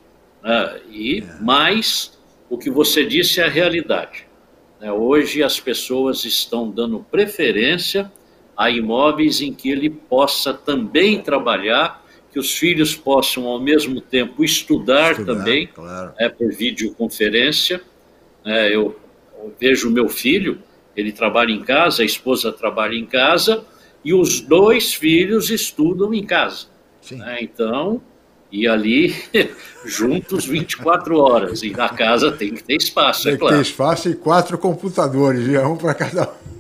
[0.44, 0.82] Né?
[0.92, 1.42] E é.
[1.42, 2.16] mais,
[2.48, 4.28] o que você disse é a realidade.
[4.80, 4.92] Né?
[4.92, 8.12] Hoje as pessoas estão dando preferência
[8.58, 14.44] a imóveis em que ele possa também trabalhar, que os filhos possam ao mesmo tempo
[14.44, 16.14] estudar, estudar também, claro.
[16.18, 17.82] é, por videoconferência.
[18.44, 19.00] É, eu,
[19.60, 20.60] vejo o meu filho,
[20.96, 23.64] ele trabalha em casa, a esposa trabalha em casa,
[24.04, 26.66] e os dois filhos estudam em casa.
[27.12, 27.40] Né?
[27.42, 28.02] Então,
[28.52, 29.16] e ali
[29.86, 31.62] juntos 24 horas.
[31.62, 33.56] E na casa tem que ter espaço, tem é claro.
[33.56, 36.57] Tem que ter espaço e quatro computadores, e um para cada um.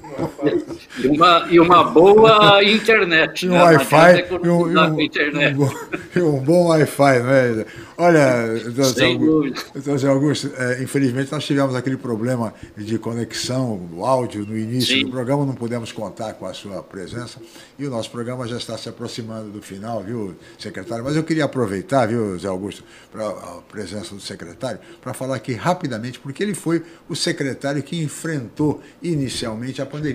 [1.00, 3.46] E uma, e uma boa internet.
[3.46, 3.64] E um né?
[3.64, 4.26] Wi-Fi.
[4.44, 5.56] E um, e um, internet.
[5.56, 7.66] Um, bom, um bom Wi-Fi, não é?
[8.00, 14.56] Olha, doutor Zé Augusto, é, infelizmente nós tivemos aquele problema de conexão do áudio no
[14.56, 15.06] início Sim.
[15.06, 17.40] do programa, não pudemos contar com a sua presença
[17.80, 21.04] e o nosso programa já está se aproximando do final, viu, secretário?
[21.04, 25.54] Mas eu queria aproveitar, viu, Zé Augusto, para a presença do secretário, para falar aqui
[25.54, 30.07] rapidamente, porque ele foi o secretário que enfrentou inicialmente a pandemia.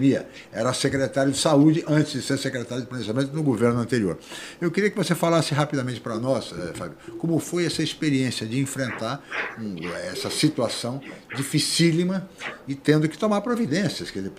[0.52, 4.18] Era secretário de saúde antes de ser secretário de planejamento no governo anterior.
[4.60, 8.58] Eu queria que você falasse rapidamente para nós, é, Fábio, como foi essa experiência de
[8.60, 9.24] enfrentar
[9.58, 9.76] um,
[10.10, 11.00] essa situação
[11.36, 12.28] dificílima
[12.66, 14.32] e tendo que tomar providências, quer dizer,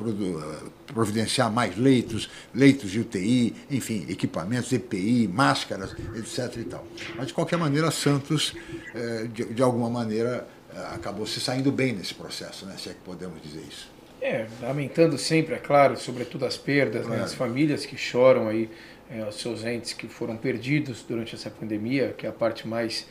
[0.87, 6.57] providenciar mais leitos, leitos de UTI, enfim, equipamentos, EPI, máscaras, etc.
[6.57, 6.85] E tal.
[7.15, 8.53] Mas, de qualquer maneira, Santos,
[8.93, 12.75] eh, de, de alguma maneira, eh, acabou se saindo bem nesse processo, né?
[12.77, 13.92] se é que podemos dizer isso.
[14.25, 17.19] É, lamentando sempre, é claro, sobretudo as perdas, né?
[17.19, 18.69] as famílias que choram aí
[19.11, 23.05] é, os seus entes que foram perdidos durante essa pandemia, que é a parte mais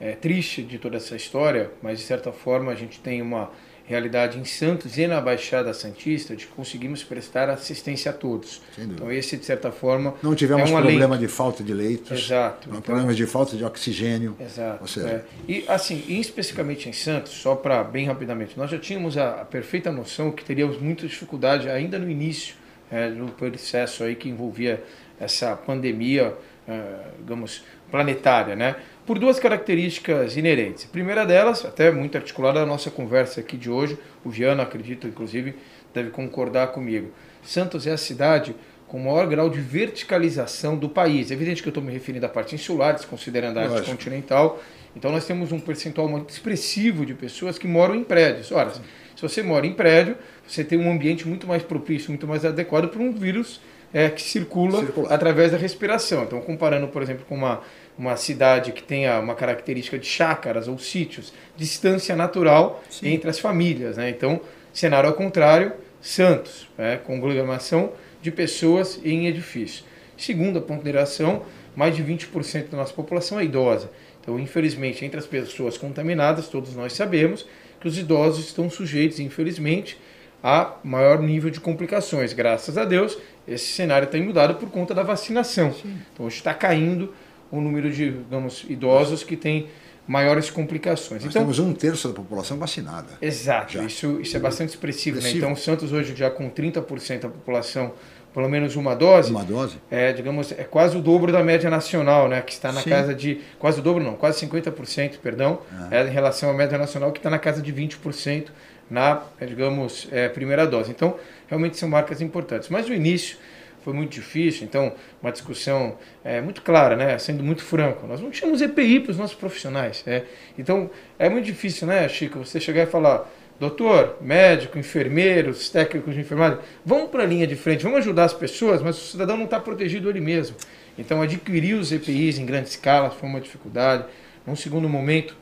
[0.00, 3.52] é, triste de toda essa história, mas de certa forma a gente tem uma
[3.88, 8.60] realidade em Santos e na Baixada Santista de conseguimos prestar assistência a todos.
[8.76, 12.68] Então esse de certa forma não tivemos é um problema de falta de leitos, exato,
[12.68, 14.86] não então, problemas de falta de oxigênio, exato.
[14.86, 15.08] Seja...
[15.08, 15.24] É.
[15.48, 19.90] E assim, especificamente em Santos, só para bem rapidamente, nós já tínhamos a, a, perfeita
[19.90, 22.56] noção que teríamos muita dificuldade ainda no início
[22.90, 24.84] é, no processo aí que envolvia
[25.18, 26.34] essa pandemia,
[26.68, 26.82] é,
[27.18, 28.76] digamos planetária, né?
[29.08, 30.84] Por duas características inerentes.
[30.84, 35.06] A primeira delas, até muito articulada na nossa conversa aqui de hoje, o Viana, acredito,
[35.06, 35.54] inclusive,
[35.94, 37.10] deve concordar comigo.
[37.42, 38.54] Santos é a cidade
[38.86, 41.30] com o maior grau de verticalização do país.
[41.30, 43.90] É evidente que eu estou me referindo à parte insular, desconsiderando a arte Lógico.
[43.92, 44.62] continental.
[44.94, 48.52] Então nós temos um percentual muito expressivo de pessoas que moram em prédios.
[48.52, 48.82] Ora, se
[49.22, 53.00] você mora em prédio, você tem um ambiente muito mais propício, muito mais adequado para
[53.00, 53.58] um vírus
[53.90, 55.12] é, que circula Circular.
[55.14, 56.24] através da respiração.
[56.24, 57.62] Então, comparando, por exemplo, com uma
[57.98, 63.08] uma cidade que tenha uma característica de chácaras ou sítios, distância natural Sim.
[63.08, 63.96] entre as famílias.
[63.96, 64.08] Né?
[64.08, 64.40] Então,
[64.72, 67.00] cenário ao contrário, Santos, né?
[67.04, 67.92] conglomeração
[68.22, 69.84] de pessoas em edifícios.
[70.16, 71.42] Segunda ponderação,
[71.74, 73.90] mais de 20% da nossa população é idosa.
[74.20, 77.46] Então, infelizmente, entre as pessoas contaminadas, todos nós sabemos
[77.80, 79.98] que os idosos estão sujeitos, infelizmente,
[80.42, 82.32] a maior nível de complicações.
[82.32, 85.72] Graças a Deus, esse cenário tem mudado por conta da vacinação.
[85.72, 85.98] Sim.
[86.12, 87.12] Então, hoje está caindo
[87.50, 89.68] o número de, digamos, idosos que têm
[90.06, 91.22] maiores complicações.
[91.22, 93.08] Nós então, temos um terço da população vacinada.
[93.20, 95.20] Exato, isso, isso é bastante expressivo.
[95.20, 95.30] Né?
[95.32, 97.92] Então, Santos hoje já com 30% da população
[98.32, 99.30] pelo menos uma dose.
[99.30, 99.78] Uma dose.
[99.90, 102.40] É, digamos, é quase o dobro da média nacional, né?
[102.40, 102.90] Que está na Sim.
[102.90, 103.40] casa de.
[103.58, 105.98] Quase o dobro, não, quase 50%, perdão, é.
[105.98, 108.48] é em relação à média nacional, que está na casa de 20%
[108.90, 110.90] na, é, digamos, é, primeira dose.
[110.90, 111.16] Então,
[111.48, 112.68] realmente são marcas importantes.
[112.68, 113.38] Mas o início
[113.82, 117.18] foi muito difícil, então uma discussão é, muito clara, né?
[117.18, 118.06] sendo muito franco.
[118.06, 120.02] Nós não tínhamos EPI para os nossos profissionais.
[120.06, 120.24] É.
[120.58, 126.20] Então é muito difícil, né, Chico, você chegar e falar, doutor, médico, enfermeiros, técnicos de
[126.20, 129.44] enfermagem, vamos para a linha de frente, vamos ajudar as pessoas, mas o cidadão não
[129.44, 130.56] está protegido ele mesmo.
[130.98, 134.04] Então adquirir os EPIs em grande escala foi uma dificuldade.
[134.46, 135.36] Num segundo momento,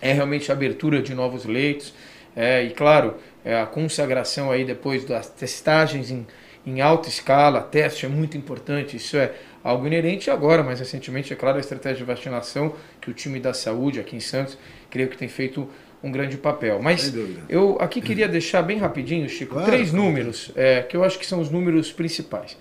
[0.00, 1.94] é realmente a abertura de novos leitos.
[2.34, 6.26] É, e claro, é a consagração aí depois das testagens em
[6.66, 9.32] em alta escala, teste é muito importante, isso é
[9.62, 13.54] algo inerente agora, mas recentemente, é claro, a estratégia de vacinação que o time da
[13.54, 14.58] saúde aqui em Santos,
[14.90, 15.68] creio que tem feito
[16.02, 16.80] um grande papel.
[16.80, 17.12] Mas
[17.48, 21.26] eu aqui queria deixar bem rapidinho, Chico, claro, três números é, que eu acho que
[21.26, 22.56] são os números principais.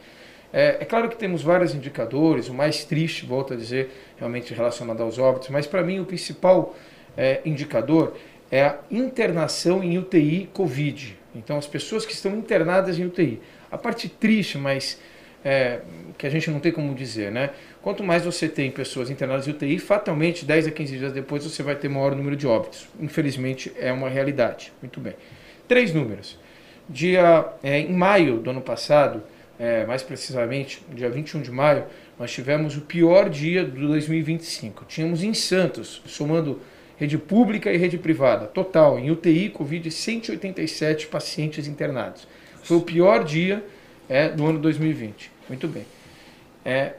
[0.52, 5.02] É, é, claro que temos vários indicadores, o mais triste, volto a dizer, realmente relacionado
[5.04, 6.76] aos óbitos, mas para mim o principal
[7.18, 8.16] é, indicador
[8.50, 11.18] é a internação em UTI Covid.
[11.36, 13.40] Então, as pessoas que estão internadas em UTI.
[13.72, 15.00] A parte triste, mas
[15.44, 15.82] é,
[16.18, 17.52] que a gente não tem como dizer, né?
[17.82, 21.64] Quanto mais você tem pessoas internadas em UTI, fatalmente 10 a 15 dias depois você
[21.64, 22.88] vai ter maior número de óbitos.
[23.00, 24.74] Infelizmente é uma realidade.
[24.82, 25.14] Muito bem.
[25.68, 26.38] Três números.
[26.90, 29.22] Dia, é, em maio do ano passado,
[29.60, 31.86] é, mais precisamente, dia 21 de maio,
[32.20, 34.86] nós tivemos o pior dia do 2025.
[34.86, 36.62] Tínhamos em Santos, somando
[36.98, 42.28] rede pública e rede privada, total, em UTI, Covid, 187 pacientes internados.
[42.68, 43.64] Foi o pior dia
[44.10, 45.32] é, do ano 2020.
[45.48, 45.86] Muito bem.
[46.66, 46.96] É,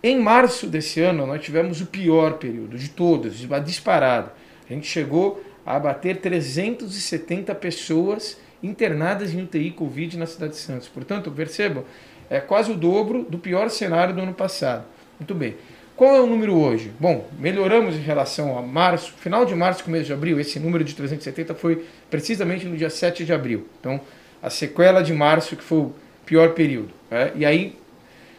[0.00, 4.30] em março desse ano, nós tivemos o pior período de todos, disparado.
[4.70, 10.86] A gente chegou a bater 370 pessoas internadas em UTI Covid na cidade de Santos.
[10.86, 11.84] Portanto, percebam,
[12.30, 14.84] é quase o dobro do pior cenário do ano passado.
[15.18, 15.56] Muito bem.
[15.96, 16.92] Qual é o número hoje?
[17.00, 20.38] Bom, melhoramos em relação a março, final de março, começo de abril.
[20.38, 23.66] Esse número de 370 foi precisamente no dia 7 de abril.
[23.80, 24.00] Então,
[24.42, 25.94] a sequela de março, que foi o
[26.26, 26.90] pior período.
[27.10, 27.32] Né?
[27.36, 27.76] E aí,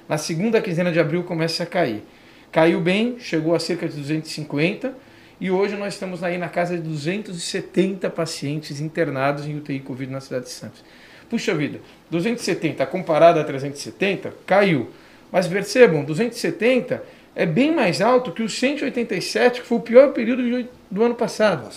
[0.07, 2.03] na segunda quinzena de abril, começa a cair.
[2.51, 4.93] Caiu bem, chegou a cerca de 250,
[5.39, 10.21] e hoje nós estamos aí na casa de 270 pacientes internados em UTI Covid na
[10.21, 10.83] cidade de Santos.
[11.29, 11.79] Puxa vida,
[12.11, 14.91] 270 comparado a 370, caiu.
[15.31, 17.03] Mas percebam, 270
[17.35, 21.67] é bem mais alto que o 187, que foi o pior período do ano passado.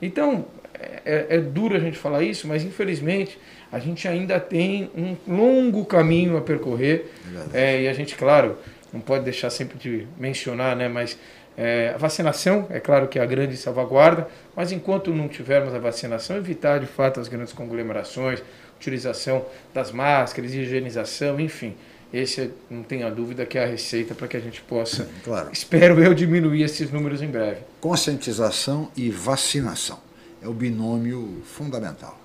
[0.00, 0.44] Então,
[0.78, 3.36] é, é, é duro a gente falar isso, mas infelizmente
[3.72, 7.12] a gente ainda tem um longo caminho a percorrer.
[7.52, 8.58] É, e a gente, claro,
[8.92, 11.16] não pode deixar sempre de mencionar, né, mas
[11.56, 15.78] é, a vacinação, é claro que é a grande salvaguarda, mas enquanto não tivermos a
[15.78, 18.42] vacinação, evitar de fato as grandes conglomerações,
[18.76, 21.74] utilização das máscaras, higienização, enfim.
[22.12, 25.48] Esse, não tenha dúvida, que é a receita para que a gente possa, claro.
[25.52, 27.58] espero eu, diminuir esses números em breve.
[27.80, 30.09] Conscientização e vacinação
[30.42, 32.18] é o binômio fundamental.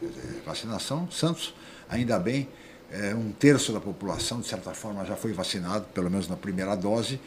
[0.45, 1.53] Vacinação, Santos,
[1.89, 2.47] ainda bem,
[2.91, 6.75] é, um terço da população, de certa forma, já foi vacinado, pelo menos na primeira
[6.75, 7.19] dose,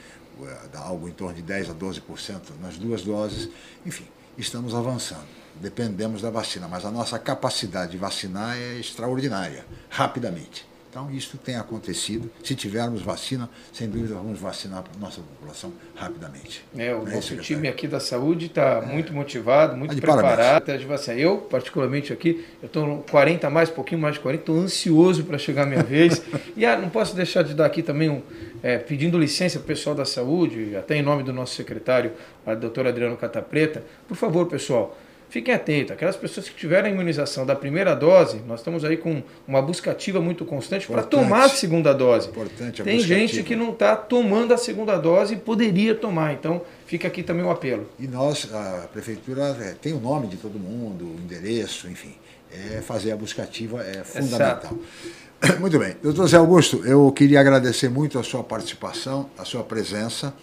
[0.42, 3.48] é, dá algo em torno de 10% a 12% nas duas doses.
[3.84, 5.26] Enfim, estamos avançando.
[5.56, 10.66] Dependemos da vacina, mas a nossa capacidade de vacinar é extraordinária, rapidamente.
[10.98, 12.28] Então, isso tem acontecido.
[12.42, 16.64] Se tivermos vacina, sem dúvida vamos vacinar a nossa população rapidamente.
[16.76, 18.86] É, o é nosso time aqui da saúde está é.
[18.86, 20.76] muito motivado, muito tá preparado.
[20.76, 21.16] De vacina.
[21.16, 25.22] Eu, particularmente aqui, eu estou 40 a mais, um pouquinho mais de 40, estou ansioso
[25.22, 26.20] para chegar a minha vez.
[26.56, 28.20] e ah, não posso deixar de dar aqui também um,
[28.60, 32.10] é, pedindo licença para o pessoal da saúde, até em nome do nosso secretário,
[32.44, 34.98] a doutora Adriano Catapreta, por favor, pessoal,
[35.30, 39.22] Fiquem atentos, aquelas pessoas que tiveram a imunização da primeira dose, nós estamos aí com
[39.46, 42.28] uma busca ativa muito constante para tomar a segunda dose.
[42.28, 43.46] Importante a Tem gente ativa.
[43.46, 47.50] que não está tomando a segunda dose e poderia tomar, então fica aqui também o
[47.50, 47.86] apelo.
[47.98, 52.14] E nós, a prefeitura é, tem o nome de todo mundo, o endereço, enfim,
[52.50, 54.72] é fazer a busca ativa é fundamental.
[55.60, 55.94] Muito bem.
[56.02, 60.34] Doutor Zé Augusto, eu queria agradecer muito a sua participação, a sua presença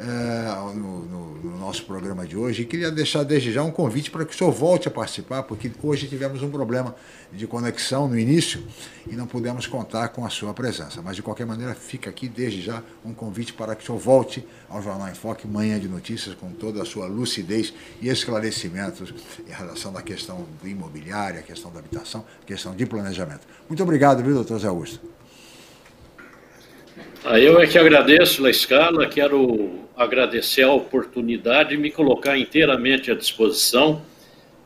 [0.00, 2.62] é, no, no, no, nosso programa de hoje.
[2.62, 5.70] E queria deixar desde já um convite para que o senhor volte a participar, porque
[5.82, 6.96] hoje tivemos um problema
[7.30, 8.62] de conexão no início
[9.06, 11.02] e não pudemos contar com a sua presença.
[11.02, 14.42] Mas, de qualquer maneira, fica aqui desde já um convite para que o senhor volte
[14.70, 19.12] ao Jornal em Foque, manhã de notícias, com toda a sua lucidez e esclarecimentos
[19.46, 23.46] em relação à questão do imobiliário, a questão da habitação, a questão de planejamento.
[23.68, 25.19] Muito obrigado, viu, doutor Zé Augusto?
[27.24, 33.14] Eu é que agradeço, La Escala, quero agradecer a oportunidade e me colocar inteiramente à
[33.14, 34.00] disposição.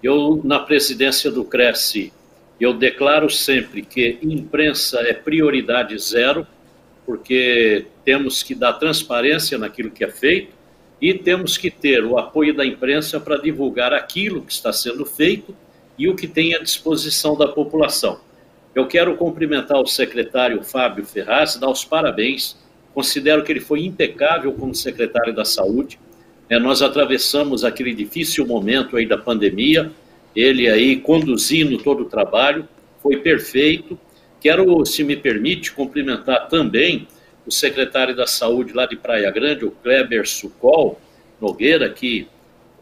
[0.01, 2.13] Eu, na presidência do Cresce,
[2.61, 6.47] eu declaro sempre que imprensa é prioridade zero,
[7.05, 10.53] porque temos que dar transparência naquilo que é feito
[11.01, 15.57] e temos que ter o apoio da imprensa para divulgar aquilo que está sendo feito
[15.99, 18.21] e o que tem à disposição da população.
[18.75, 22.57] Eu quero cumprimentar o secretário Fábio Ferraz, dar os parabéns
[22.95, 25.99] Considero que ele foi impecável como secretário da Saúde.
[26.49, 29.91] É, nós atravessamos aquele difícil momento aí da pandemia,
[30.35, 32.69] ele aí conduzindo todo o trabalho,
[33.03, 33.99] foi perfeito.
[34.41, 37.09] Quero, se me permite, cumprimentar também
[37.45, 41.01] o secretário da Saúde lá de Praia Grande, o Kleber Sucol
[41.41, 42.29] Nogueira, que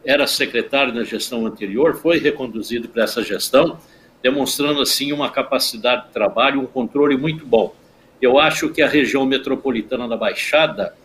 [0.05, 3.79] era secretário na gestão anterior, foi reconduzido para essa gestão,
[4.23, 7.75] demonstrando assim uma capacidade de trabalho, um controle muito bom.
[8.21, 10.95] Eu acho que a região metropolitana da Baixada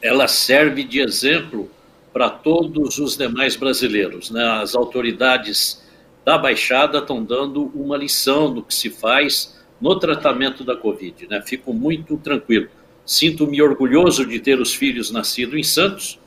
[0.00, 1.70] ela serve de exemplo
[2.10, 4.30] para todos os demais brasileiros.
[4.30, 4.42] Né?
[4.42, 5.82] As autoridades
[6.24, 11.26] da Baixada estão dando uma lição do que se faz no tratamento da Covid.
[11.28, 11.42] Né?
[11.44, 12.68] Fico muito tranquilo.
[13.04, 16.18] Sinto-me orgulhoso de ter os filhos nascidos em Santos.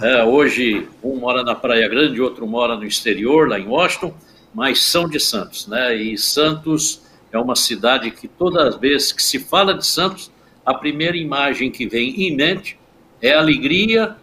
[0.00, 4.14] É, hoje, um mora na Praia Grande, outro mora no exterior, lá em Washington,
[4.54, 5.66] mas são de Santos.
[5.66, 5.94] Né?
[5.96, 10.30] E Santos é uma cidade que todas as vezes que se fala de Santos,
[10.64, 12.78] a primeira imagem que vem em mente
[13.22, 14.16] é alegria,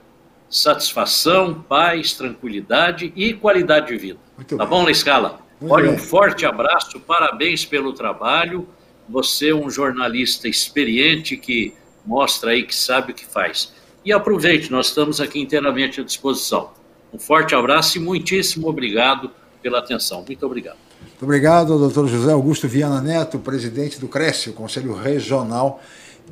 [0.49, 4.19] satisfação, paz, tranquilidade e qualidade de vida.
[4.35, 4.69] Muito tá bem.
[4.69, 5.39] bom, na escala?
[5.61, 8.67] Olha, um forte abraço, parabéns pelo trabalho.
[9.09, 11.73] Você é um jornalista experiente que
[12.05, 13.73] mostra aí que sabe o que faz.
[14.05, 16.71] E aproveite, nós estamos aqui inteiramente à disposição.
[17.11, 20.23] Um forte abraço e muitíssimo obrigado pela atenção.
[20.27, 20.77] Muito obrigado.
[21.01, 25.79] Muito obrigado doutor José Augusto Viana Neto, presidente do CRESE, o Conselho Regional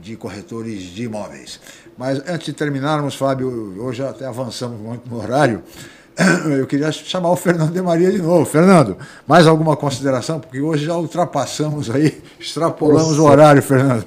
[0.01, 1.59] de Corretores de Imóveis.
[1.97, 5.63] Mas antes de terminarmos, Fábio, hoje até avançamos muito no horário,
[6.57, 8.45] eu queria chamar o Fernando de Maria de novo.
[8.45, 8.97] Fernando,
[9.27, 10.39] mais alguma consideração?
[10.39, 14.05] Porque hoje já ultrapassamos aí, extrapolamos o horário, Fernando.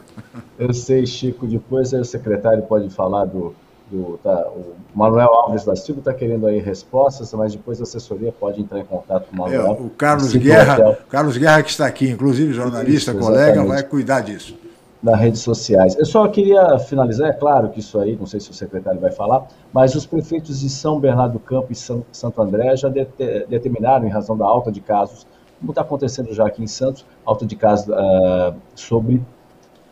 [0.59, 3.55] Eu sei, Chico, depois o secretário pode falar do,
[3.91, 8.33] do, tá, o Manuel Alves da Silva está querendo aí respostas, mas depois a assessoria
[8.33, 9.67] pode entrar em contato com o Manuel.
[9.67, 14.21] É, o Carlos Guerra, Carlos Guerra que está aqui, inclusive jornalista, isso, colega, vai cuidar
[14.21, 14.57] disso.
[15.03, 15.97] Nas redes sociais.
[15.97, 19.13] Eu só queria finalizar, é claro que isso aí, não sei se o secretário vai
[19.13, 23.07] falar, mas os prefeitos de São Bernardo do Campo e São, Santo André já de,
[23.49, 25.27] determinaram, em razão da alta de casos,
[25.61, 29.23] como está acontecendo já aqui em Santos, alta de casos uh, sobre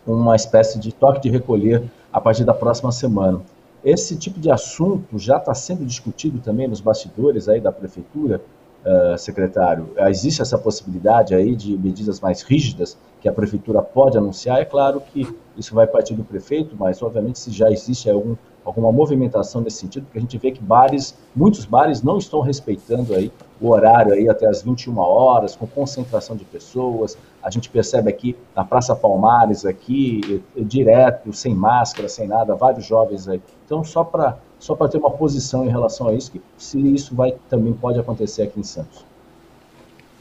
[0.06, 1.82] uma espécie de toque de recolher
[2.12, 3.40] a partir da próxima semana.
[3.86, 8.42] Esse tipo de assunto já está sendo discutido também nos bastidores aí da prefeitura,
[8.84, 9.90] uh, secretário.
[10.08, 14.60] Existe essa possibilidade aí de medidas mais rígidas que a prefeitura pode anunciar?
[14.60, 18.34] É claro que isso vai partir do prefeito, mas obviamente se já existe algum
[18.66, 23.14] alguma movimentação nesse sentido, porque a gente vê que bares, muitos bares não estão respeitando
[23.14, 23.30] aí
[23.60, 27.16] o horário aí até as 21 horas, com concentração de pessoas.
[27.40, 33.28] A gente percebe aqui na Praça Palmares aqui, direto, sem máscara, sem nada, vários jovens
[33.28, 33.40] aí.
[33.64, 37.14] Então, só para só para ter uma posição em relação a isso, que se isso
[37.14, 39.05] vai também pode acontecer aqui em Santos.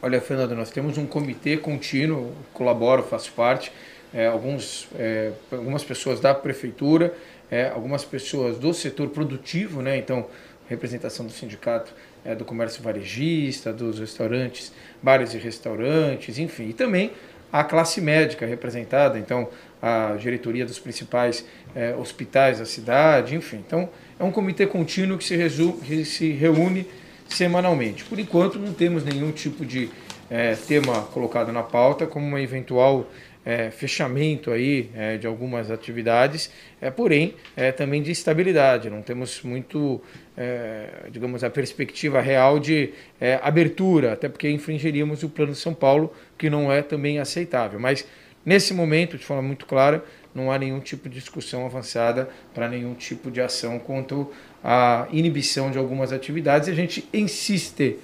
[0.03, 3.71] Olha, Fernando, nós temos um comitê contínuo, colaboro, faço parte,
[4.13, 7.13] é, alguns, é, algumas pessoas da prefeitura,
[7.49, 9.97] é, algumas pessoas do setor produtivo, né?
[9.97, 10.27] Então,
[10.67, 11.93] representação do sindicato
[12.23, 17.11] é, do comércio varejista, dos restaurantes, bares e restaurantes, enfim, e também
[17.51, 19.47] a classe médica representada, então
[19.81, 21.45] a diretoria dos principais
[21.75, 23.63] é, hospitais da cidade, enfim.
[23.65, 23.87] Então
[24.19, 26.87] é um comitê contínuo que se, resume, se reúne
[27.27, 28.03] semanalmente.
[28.03, 29.89] Por enquanto não temos nenhum tipo de
[30.29, 33.07] é, tema colocado na pauta como uma eventual
[33.45, 36.49] é, fechamento aí é, de algumas atividades,
[36.81, 38.89] é, porém é, também de estabilidade.
[38.89, 40.01] Não temos muito,
[40.35, 42.89] é, digamos, a perspectiva real de
[43.21, 47.79] é, abertura, até porque infringiríamos o Plano de São Paulo, que não é também aceitável.
[47.79, 48.07] Mas
[48.43, 50.03] nesse momento, de forma muito clara,
[50.33, 54.31] não há nenhum tipo de discussão avançada para nenhum tipo de ação quanto
[54.63, 56.67] à inibição de algumas atividades.
[56.67, 57.97] E a gente insiste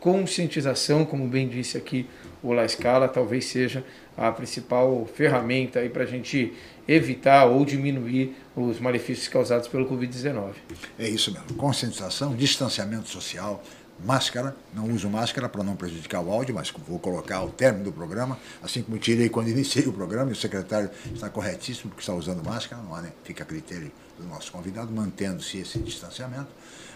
[0.00, 2.06] conscientização, como bem disse aqui
[2.42, 3.82] o La Scala, talvez seja
[4.18, 6.52] a principal ferramenta para a gente
[6.88, 10.54] evitar ou diminuir os malefícios causados pelo Covid-19.
[10.98, 11.54] É isso mesmo.
[11.54, 13.62] Conscientização, distanciamento social,
[14.04, 14.56] máscara.
[14.74, 18.36] Não uso máscara para não prejudicar o áudio, mas vou colocar ao término do programa,
[18.60, 22.44] assim como tirei quando iniciei o programa, e o secretário está corretíssimo porque está usando
[22.44, 23.12] máscara, não há, né?
[23.22, 26.48] fica a critério do nosso convidado, mantendo-se esse distanciamento.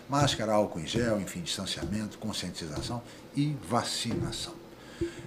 [0.08, 3.00] Máscara, álcool em gel, enfim, distanciamento, conscientização
[3.36, 4.61] e vacinação.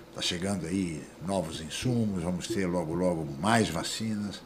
[0.09, 4.41] Está chegando aí novos insumos, vamos ter logo, logo mais vacinas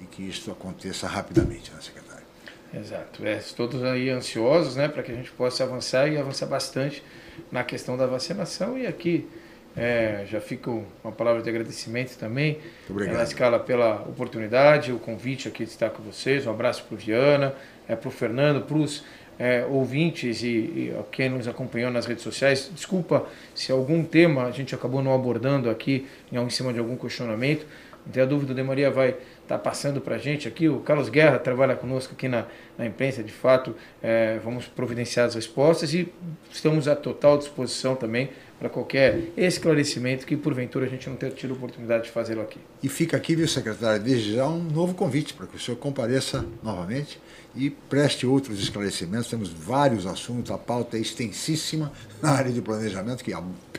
[0.00, 2.24] e que isso aconteça rapidamente, né, secretário?
[2.72, 3.26] Exato.
[3.26, 7.02] É, todos aí ansiosos, né, para que a gente possa avançar e avançar bastante
[7.50, 9.28] na questão da vacinação e aqui
[9.76, 12.58] é, já fica uma palavra de agradecimento também
[12.88, 13.16] Obrigado.
[13.16, 16.46] na escala pela oportunidade, o convite aqui de estar com vocês.
[16.46, 17.54] Um abraço para o Viana,
[17.88, 19.04] é, para o Fernando, para os
[19.38, 22.70] é, ouvintes e, e quem nos acompanhou nas redes sociais.
[22.74, 27.66] Desculpa se algum tema a gente acabou não abordando aqui em cima de algum questionamento.
[28.04, 29.16] Não tem a dúvida, o De Maria vai
[29.52, 30.68] estar tá passando para a gente aqui.
[30.68, 32.46] O Carlos Guerra trabalha conosco aqui na,
[32.78, 36.12] na imprensa, de fato, é, vamos providenciar as respostas e
[36.50, 38.30] estamos à total disposição também
[38.62, 42.60] para qualquer esclarecimento que porventura a gente não tenha tido oportunidade de fazê-lo aqui.
[42.80, 46.44] E fica aqui, viu, secretário, desde já um novo convite para que o senhor compareça
[46.62, 47.18] novamente
[47.56, 49.28] e preste outros esclarecimentos.
[49.28, 51.92] Temos vários assuntos, a pauta é extensíssima
[52.22, 53.32] na área de planejamento, que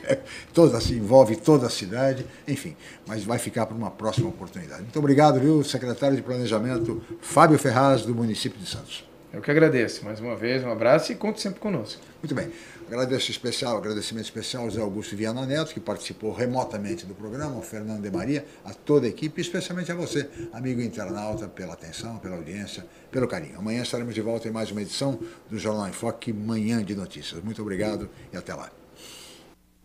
[0.52, 2.76] toda, se envolve toda a cidade, enfim,
[3.06, 4.82] mas vai ficar para uma próxima oportunidade.
[4.82, 9.04] Muito obrigado, viu, secretário de Planejamento Fábio Ferraz, do município de Santos.
[9.34, 10.04] Eu que agradeço.
[10.04, 12.00] Mais uma vez, um abraço e conte sempre conosco.
[12.22, 12.52] Muito bem.
[12.86, 17.62] Agradeço especial, agradecimento especial ao Zé Augusto Viana Neto, que participou remotamente do programa, ao
[17.62, 22.36] Fernando de Maria, a toda a equipe, especialmente a você, amigo internauta, pela atenção, pela
[22.36, 23.58] audiência, pelo carinho.
[23.58, 25.18] Amanhã estaremos de volta em mais uma edição
[25.50, 27.42] do Jornal em Foque, Manhã de Notícias.
[27.42, 28.70] Muito obrigado e até lá.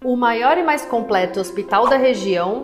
[0.04, 2.64] O maior e mais completo hospital da região,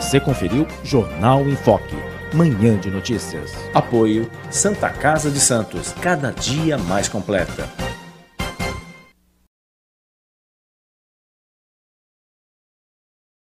[0.00, 1.96] Você conferiu Jornal em Foque,
[2.32, 3.52] manhã de notícias.
[3.72, 7.68] Apoio Santa Casa de Santos, cada dia mais completa.